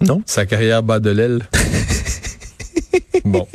Non. 0.00 0.22
Sa 0.26 0.44
carrière 0.46 0.82
bat 0.82 1.00
de 1.00 1.10
l'aile. 1.10 1.46
bon. 3.24 3.46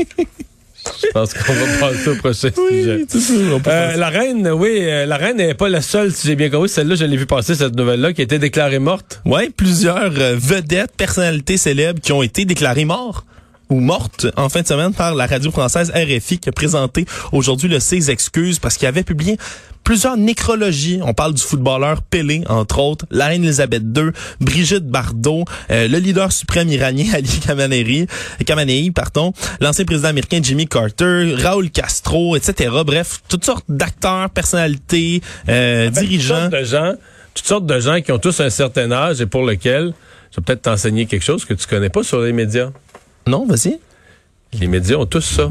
Je 1.04 1.08
pense 1.12 1.34
qu'on 1.34 1.54
va 1.54 1.66
passer 1.80 2.10
au 2.10 2.16
prochain 2.16 2.50
sujet. 2.54 3.06
c'est 3.08 3.20
ça, 3.20 3.34
on 3.54 3.60
peut 3.60 3.70
Euh, 3.72 3.96
la 3.98 4.10
reine, 4.10 4.50
oui, 4.52 4.80
euh, 4.82 5.06
la 5.06 5.18
reine 5.18 5.38
n'est 5.38 5.54
pas 5.54 5.70
la 5.70 5.82
seule, 5.82 6.12
si 6.12 6.28
j'ai 6.28 6.36
bien 6.36 6.50
compris. 6.50 6.70
Celle-là, 6.70 6.96
je 6.96 7.06
l'ai 7.06 7.18
vu 7.18 7.26
passer, 7.26 7.56
cette 7.56 7.76
nouvelle-là, 7.76 8.14
qui 8.14 8.22
a 8.22 8.24
été 8.24 8.40
déclarée 8.40 8.80
morte. 8.80 9.22
Ouais, 9.26 9.50
plusieurs 9.50 10.12
euh, 10.20 10.36
vedettes, 10.38 10.92
personnalités 10.96 11.58
célèbres 11.58 12.00
qui 12.00 12.12
ont 12.12 12.24
été 12.24 12.46
déclarées 12.46 12.86
mortes 12.86 13.26
ou 13.72 13.80
mortes 13.80 14.28
en 14.36 14.50
fin 14.50 14.62
de 14.62 14.68
semaine 14.68 14.94
par 14.94 15.16
la 15.16 15.26
radio 15.26 15.50
française 15.50 15.92
RFI 15.96 16.40
qui 16.40 16.50
a 16.50 16.52
présenté 16.52 17.06
aujourd'hui 17.32 17.70
le 17.70 17.80
ses 17.80 18.12
excuses 18.12 18.60
parce 18.60 18.78
qu'il 18.78 18.88
avait 18.88 19.04
publié 19.04 19.38
plusieurs 19.86 20.18
nécrologies. 20.18 21.00
On 21.04 21.14
parle 21.14 21.34
du 21.34 21.42
footballeur 21.42 22.02
Pelé, 22.04 22.44
entre 22.50 22.80
autres, 22.80 23.06
la 23.10 23.28
reine 23.28 23.44
Elisabeth 23.44 23.84
II, 23.96 24.12
Brigitte 24.42 24.86
Bardot, 24.86 25.46
euh, 25.72 25.88
le 25.88 25.98
leader 26.00 26.32
suprême 26.34 26.68
iranien 26.70 27.06
Ali 27.14 27.40
Khamenei, 27.40 28.08
Khamenei, 28.46 28.92
pardon, 28.92 29.34
l'ancien 29.62 29.86
président 29.86 30.10
américain 30.10 30.40
Jimmy 30.44 30.68
Carter, 30.68 31.36
Raoul 31.38 31.72
Castro, 31.72 32.36
etc. 32.36 32.70
Bref, 32.86 33.22
toutes 33.30 33.46
sortes 33.46 33.66
d'acteurs, 33.70 34.30
personnalités, 34.32 35.22
euh, 35.48 35.88
Toutes 35.88 36.00
dirigeants. 36.00 36.36
sortes 36.42 36.54
de 36.54 36.64
gens, 36.66 36.94
toutes 37.34 37.48
sortes 37.48 37.66
de 37.66 37.80
gens 37.80 38.02
qui 38.02 38.12
ont 38.12 38.20
tous 38.20 38.38
un 38.42 38.50
certain 38.50 38.92
âge 38.92 39.22
et 39.22 39.26
pour 39.26 39.46
lesquels, 39.46 39.94
je 40.32 40.38
vais 40.38 40.44
peut-être 40.46 40.64
t'enseigner 40.64 41.06
quelque 41.06 41.24
chose 41.24 41.46
que 41.46 41.54
tu 41.54 41.66
connais 41.68 41.90
pas 41.90 42.04
sur 42.04 42.20
les 42.22 42.34
médias. 42.34 42.70
Non, 43.28 43.46
vas-y. 43.46 43.80
Les 44.60 44.68
médias 44.68 44.98
ont 44.98 45.06
tous 45.06 45.22
ça. 45.22 45.50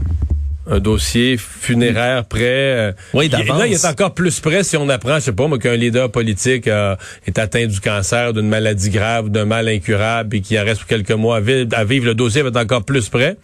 Un 0.66 0.78
dossier 0.78 1.36
funéraire 1.36 2.24
prêt. 2.26 2.42
euh, 2.44 2.92
Oui, 3.14 3.28
d'avance. 3.28 3.58
Là, 3.58 3.66
il 3.66 3.72
est 3.72 3.84
encore 3.86 4.12
plus 4.14 4.38
prêt 4.40 4.62
si 4.62 4.76
on 4.76 4.88
apprend, 4.88 5.14
je 5.16 5.20
sais 5.24 5.32
pas, 5.32 5.48
moi, 5.48 5.58
qu'un 5.58 5.74
leader 5.74 6.10
politique 6.12 6.68
euh, 6.68 6.94
est 7.26 7.38
atteint 7.38 7.66
du 7.66 7.80
cancer, 7.80 8.32
d'une 8.34 8.48
maladie 8.48 8.90
grave, 8.90 9.30
d'un 9.30 9.46
mal 9.46 9.68
incurable 9.68 10.36
et 10.36 10.40
qu'il 10.42 10.58
reste 10.58 10.80
pour 10.80 10.88
quelques 10.88 11.10
mois 11.12 11.38
à 11.38 11.40
vivre, 11.40 11.68
à 11.72 11.84
vivre. 11.84 12.04
Le 12.06 12.14
dossier 12.14 12.42
va 12.42 12.48
être 12.50 12.56
encore 12.58 12.84
plus 12.84 13.08
prêt. 13.08 13.36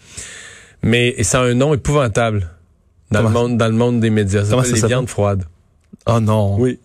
Mais 0.82 1.20
ça 1.24 1.40
a 1.40 1.44
un 1.44 1.54
nom 1.54 1.74
épouvantable 1.74 2.48
dans, 3.10 3.22
le 3.22 3.30
monde, 3.30 3.56
dans 3.56 3.66
le 3.66 3.72
monde 3.72 4.00
des 4.00 4.10
médias. 4.10 4.44
Ça 4.44 4.50
Comment 4.50 4.62
ça 4.62 4.72
les 4.74 4.86
viandes 4.86 5.08
froides. 5.08 5.44
Oh 6.06 6.20
non. 6.20 6.56
Oui. 6.58 6.78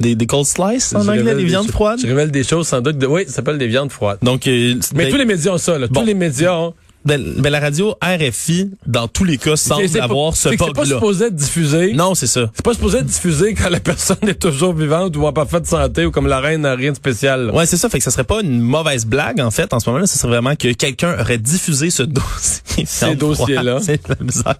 Des, 0.00 0.16
des 0.16 0.26
cold 0.26 0.46
slice 0.46 0.92
en 0.94 1.06
anglais, 1.06 1.34
des 1.36 1.44
viandes 1.44 1.70
froides? 1.70 2.00
Je 2.00 2.06
révèle 2.08 2.32
des 2.32 2.42
choses 2.42 2.66
sans 2.66 2.80
doute. 2.80 2.98
De, 2.98 3.06
oui, 3.06 3.24
ça 3.26 3.34
s'appelle 3.34 3.58
des 3.58 3.68
viandes 3.68 3.92
froides. 3.92 4.18
Donc, 4.22 4.46
euh, 4.48 4.74
Mais 4.94 5.08
tous 5.08 5.16
les 5.16 5.24
médias 5.24 5.52
ont 5.52 5.58
ça. 5.58 5.78
Là. 5.78 5.86
Bon. 5.86 6.00
Tous 6.00 6.06
les 6.06 6.14
médias 6.14 6.54
ont. 6.54 6.74
Ben, 7.04 7.22
ben, 7.38 7.50
la 7.50 7.60
radio 7.60 7.94
RFI, 8.02 8.70
dans 8.86 9.08
tous 9.08 9.24
les 9.24 9.36
cas, 9.38 9.56
semble 9.56 9.88
C'est 9.88 9.98
pas- 9.98 10.04
avoir 10.04 10.36
ce 10.36 10.44
que 10.48 10.50
C'est 10.50 10.56
pas 10.56 10.72
bug-là. 10.72 10.94
supposé 10.96 11.24
être 11.26 11.34
diffusé. 11.34 11.92
Non, 11.92 12.14
c'est 12.14 12.26
ça. 12.26 12.50
C'est 12.54 12.64
pas 12.64 12.72
supposé 12.74 12.98
être 12.98 13.06
diffusé 13.06 13.54
quand 13.54 13.68
la 13.68 13.80
personne 13.80 14.16
est 14.26 14.40
toujours 14.40 14.72
vivante 14.74 15.16
ou 15.16 15.26
en 15.26 15.32
parfaite 15.32 15.66
santé 15.66 16.04
ou 16.06 16.10
comme 16.10 16.26
la 16.26 16.40
reine 16.40 16.62
n'a 16.62 16.74
rien 16.74 16.90
de 16.92 16.96
spécial. 16.96 17.46
là. 17.46 17.54
Ouais, 17.54 17.66
c'est 17.66 17.76
ça. 17.76 17.88
Fait 17.88 17.98
que 17.98 18.04
ça 18.04 18.10
serait 18.10 18.24
pas 18.24 18.40
une 18.42 18.60
mauvaise 18.60 19.04
blague, 19.06 19.40
en 19.40 19.50
fait, 19.50 19.72
en 19.74 19.80
ce 19.80 19.88
moment-là. 19.90 20.06
Ce 20.06 20.18
serait 20.18 20.28
vraiment 20.28 20.54
que 20.56 20.72
quelqu'un 20.72 21.18
aurait 21.20 21.38
diffusé 21.38 21.90
ce 21.90 22.02
dossier. 22.14 22.84
Ces 22.86 23.14
dossiers-là. 23.16 23.78
C'est 23.82 24.00
la 24.08 24.16
misère 24.20 24.54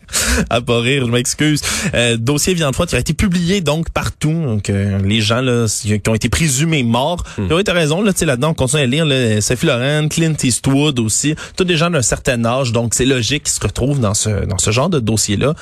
à 0.50 0.60
pas 0.60 0.80
rire, 0.80 1.06
je 1.06 1.10
m'excuse. 1.10 1.60
Euh, 1.94 2.16
dossier 2.16 2.54
viande 2.54 2.74
froide 2.74 2.88
qui 2.88 2.96
a 2.96 2.98
été 2.98 3.14
publié 3.14 3.60
donc 3.60 3.90
partout. 3.90 4.32
Donc, 4.32 4.70
euh, 4.70 4.98
les 5.04 5.20
gens 5.20 5.40
là, 5.40 5.66
qui 5.82 6.00
ont 6.08 6.14
été 6.14 6.28
présumés 6.28 6.82
morts. 6.82 7.22
Hmm. 7.38 7.48
Oui, 7.50 7.64
t'as 7.64 7.72
raison. 7.72 8.02
Là, 8.02 8.12
tu 8.12 8.20
sais, 8.20 8.26
là-dedans, 8.26 8.50
on 8.50 8.54
continue 8.54 8.82
à 8.82 8.86
lire 8.86 9.04
là, 9.06 9.40
Sophie 9.40 9.66
Loren, 9.66 10.08
Clint 10.08 10.34
Eastwood 10.42 10.98
aussi. 11.00 11.34
Tous 11.56 11.64
des 11.64 11.76
gens 11.76 11.90
d'un 11.90 12.02
certain 12.02 12.33
âge. 12.42 12.72
Donc, 12.72 12.94
c'est 12.94 13.04
logique 13.04 13.44
qu'ils 13.44 13.52
se 13.52 13.60
retrouvent 13.60 14.00
dans 14.00 14.14
ce, 14.14 14.44
dans 14.46 14.58
ce 14.58 14.70
genre 14.70 14.88
de 14.88 15.00
dossier-là. 15.00 15.54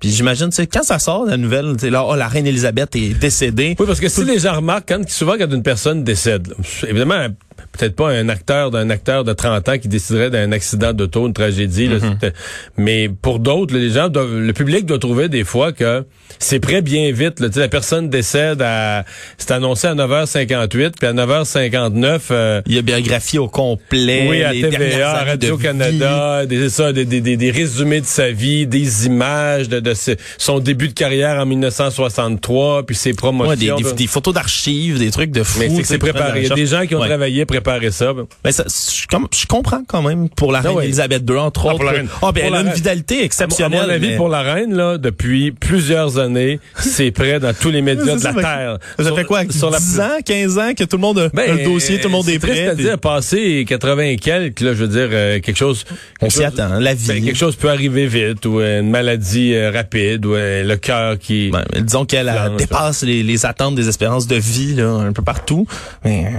Puis 0.00 0.10
j'imagine, 0.10 0.50
sais, 0.52 0.66
quand 0.66 0.82
ça 0.82 0.98
sort, 0.98 1.26
la 1.26 1.36
nouvelle, 1.36 1.74
sais, 1.78 1.90
là, 1.90 2.04
oh, 2.04 2.14
la 2.14 2.28
reine 2.28 2.46
Elisabeth 2.46 2.94
est 2.94 3.14
décédée. 3.14 3.74
Oui, 3.78 3.86
parce 3.86 4.00
que 4.00 4.08
si 4.08 4.24
les 4.24 4.38
gens 4.38 4.54
remarquent, 4.54 4.88
quand, 4.88 5.08
souvent 5.08 5.36
quand 5.36 5.52
une 5.52 5.62
personne 5.62 6.04
décède, 6.04 6.48
là, 6.48 6.54
évidemment, 6.88 7.26
peut-être 7.72 7.96
pas 7.96 8.10
un 8.10 8.28
acteur 8.28 8.70
d'un 8.70 8.90
acteur 8.90 9.24
de 9.24 9.32
30 9.32 9.68
ans 9.68 9.78
qui 9.78 9.88
déciderait 9.88 10.30
d'un 10.30 10.52
accident 10.52 10.92
d'auto, 10.92 11.26
une 11.26 11.32
tragédie, 11.32 11.86
là, 11.88 11.96
c'est- 12.20 12.32
mais 12.76 13.08
pour 13.08 13.38
d'autres, 13.38 13.74
les 13.76 13.90
gens 13.90 14.08
doivent, 14.08 14.36
le 14.38 14.52
public 14.52 14.86
doit 14.86 14.98
trouver 14.98 15.28
des 15.28 15.44
fois 15.44 15.72
que 15.72 16.04
c'est 16.38 16.60
prêt 16.60 16.82
bien 16.82 17.10
vite. 17.12 17.40
Là, 17.40 17.48
la 17.56 17.68
personne 17.68 18.08
décède 18.10 18.62
à, 18.62 19.04
c'est 19.38 19.50
annoncé 19.50 19.86
à 19.86 19.94
9h58, 19.94 20.92
puis 20.98 21.06
à 21.08 21.12
9h59, 21.12 22.28
euh, 22.30 22.60
Il 22.66 22.74
y 22.74 22.78
a 22.78 22.82
biographie 22.82 23.38
au 23.38 23.48
complet. 23.48 24.26
oui, 24.28 24.42
à 24.42 24.52
les 24.52 24.62
TVA, 24.62 25.10
à 25.16 25.24
de 25.24 25.28
Radio-Canada, 25.30 26.46
des, 26.46 26.68
ça, 26.68 26.92
des, 26.92 27.04
des, 27.04 27.20
des, 27.20 27.50
résumés 27.50 28.00
de 28.00 28.06
sa 28.06 28.30
vie, 28.30 28.66
des 28.66 29.06
images 29.06 29.68
de, 29.68 29.80
de 29.80 29.94
ce- 29.94 30.12
son 30.36 30.58
début 30.60 30.88
de 30.88 30.92
carrière 30.94 31.38
en 31.40 31.46
1963, 31.46 32.84
puis 32.86 32.94
ses 32.96 33.12
promotions. 33.14 33.76
Ouais, 33.76 33.92
des, 33.94 34.06
photos 34.06 34.34
d'archives, 34.34 34.98
des 34.98 35.10
trucs 35.10 35.30
de 35.30 35.42
fou. 35.42 35.58
Mais 35.60 35.84
c'est 35.84 35.98
préparé. 35.98 36.42
Il 36.42 36.48
y 36.48 36.52
a 36.52 36.54
des 36.54 36.66
gens 36.66 36.86
qui 36.86 36.94
ont 36.94 37.00
Ouais. 37.00 37.08
travaillé, 37.08 37.46
préparé 37.48 37.88
préparer 37.88 37.90
ça. 37.90 38.12
Mais 38.44 38.52
ça, 38.52 38.64
je, 38.68 39.06
comme, 39.08 39.26
je 39.34 39.46
comprends 39.46 39.82
quand 39.86 40.02
même 40.02 40.28
pour 40.28 40.52
la 40.52 40.60
Ah 40.60 40.62
reine 40.62 40.72
ouais. 40.76 40.84
Elisabeth 40.84 41.22
II, 41.28 41.36
entre 41.38 41.62
Ah, 41.64 41.68
autres. 41.70 41.76
pour 41.76 41.84
la 41.84 41.90
reine. 41.92 42.08
Ah, 42.22 42.30
ben, 42.32 42.44
elle 42.46 42.54
a 42.54 42.60
une 42.60 42.70
vitalité 42.72 43.24
exceptionnelle. 43.24 43.80
À 43.80 43.86
mon 43.86 43.90
avis, 43.92 44.08
mais- 44.10 44.16
pour 44.16 44.28
la 44.28 44.42
reine, 44.42 44.74
là, 44.74 44.96
depuis 44.98 45.50
plusieurs 45.50 46.18
années, 46.18 46.60
c'est 46.78 47.10
prêt 47.10 47.40
dans 47.40 47.52
tous 47.52 47.70
les 47.70 47.82
médias 47.82 48.16
de 48.16 48.22
la 48.24 48.32
Terre. 48.34 48.78
Ça 48.98 49.04
Sur- 49.04 49.16
fait 49.16 49.24
quoi? 49.24 49.42
sur 49.50 49.70
la 49.70 49.78
10 49.78 50.00
ans, 50.00 50.18
15 50.24 50.58
ans 50.58 50.72
que 50.76 50.84
tout 50.84 50.96
le 50.96 51.00
monde 51.02 51.18
a 51.18 51.28
Ben, 51.30 51.56
le 51.58 51.64
dossier, 51.64 51.98
tout 52.00 52.08
le 52.08 52.12
monde 52.12 52.28
est 52.28 52.38
triste 52.38 52.54
prêt. 52.56 52.68
à 52.68 52.74
dire, 52.74 52.98
passer 52.98 53.64
80 53.66 54.02
et 54.04 54.16
quelques, 54.16 54.60
là, 54.60 54.74
je 54.74 54.84
veux 54.84 54.88
dire, 54.88 55.08
euh, 55.10 55.40
quelque 55.40 55.56
chose... 55.56 55.84
On 56.20 56.30
s'y 56.30 56.44
attend, 56.44 56.78
la 56.78 56.94
vie. 56.94 57.08
ben, 57.08 57.24
quelque 57.24 57.36
chose 57.38 57.56
peut 57.56 57.70
arriver 57.70 58.06
vite, 58.06 58.44
ou 58.46 58.60
euh, 58.60 58.80
une 58.80 58.90
maladie 58.90 59.54
euh, 59.54 59.70
rapide, 59.72 60.26
ou 60.26 60.34
euh, 60.34 60.62
le 60.62 60.76
cœur 60.76 61.18
qui... 61.18 61.50
Ben, 61.50 61.64
disons 61.80 62.04
qu'elle 62.04 62.30
dépasse 62.56 63.02
les, 63.02 63.22
les 63.22 63.46
attentes 63.46 63.74
des 63.74 63.88
espérances 63.88 64.26
de 64.26 64.36
vie 64.36 64.74
là, 64.74 64.88
un 64.90 65.12
peu 65.12 65.22
partout. 65.22 65.66
Mais 66.04 66.26
euh, 66.26 66.30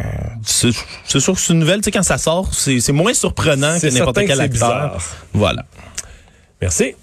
c'est 1.05 1.19
sûr 1.19 1.33
que 1.33 1.39
c'est 1.39 1.53
une 1.53 1.59
nouvelle, 1.59 1.81
tu 1.81 1.85
sais, 1.85 1.91
quand 1.91 2.03
ça 2.03 2.17
sort, 2.17 2.53
c'est 2.53 2.91
moins 2.91 3.13
surprenant 3.13 3.79
que 3.79 3.87
n'importe 3.87 4.17
que 4.17 4.27
quel 4.27 4.41
acteur. 4.41 4.49
bizarre. 4.49 4.97
Voilà. 5.33 5.65
Merci. 6.61 6.95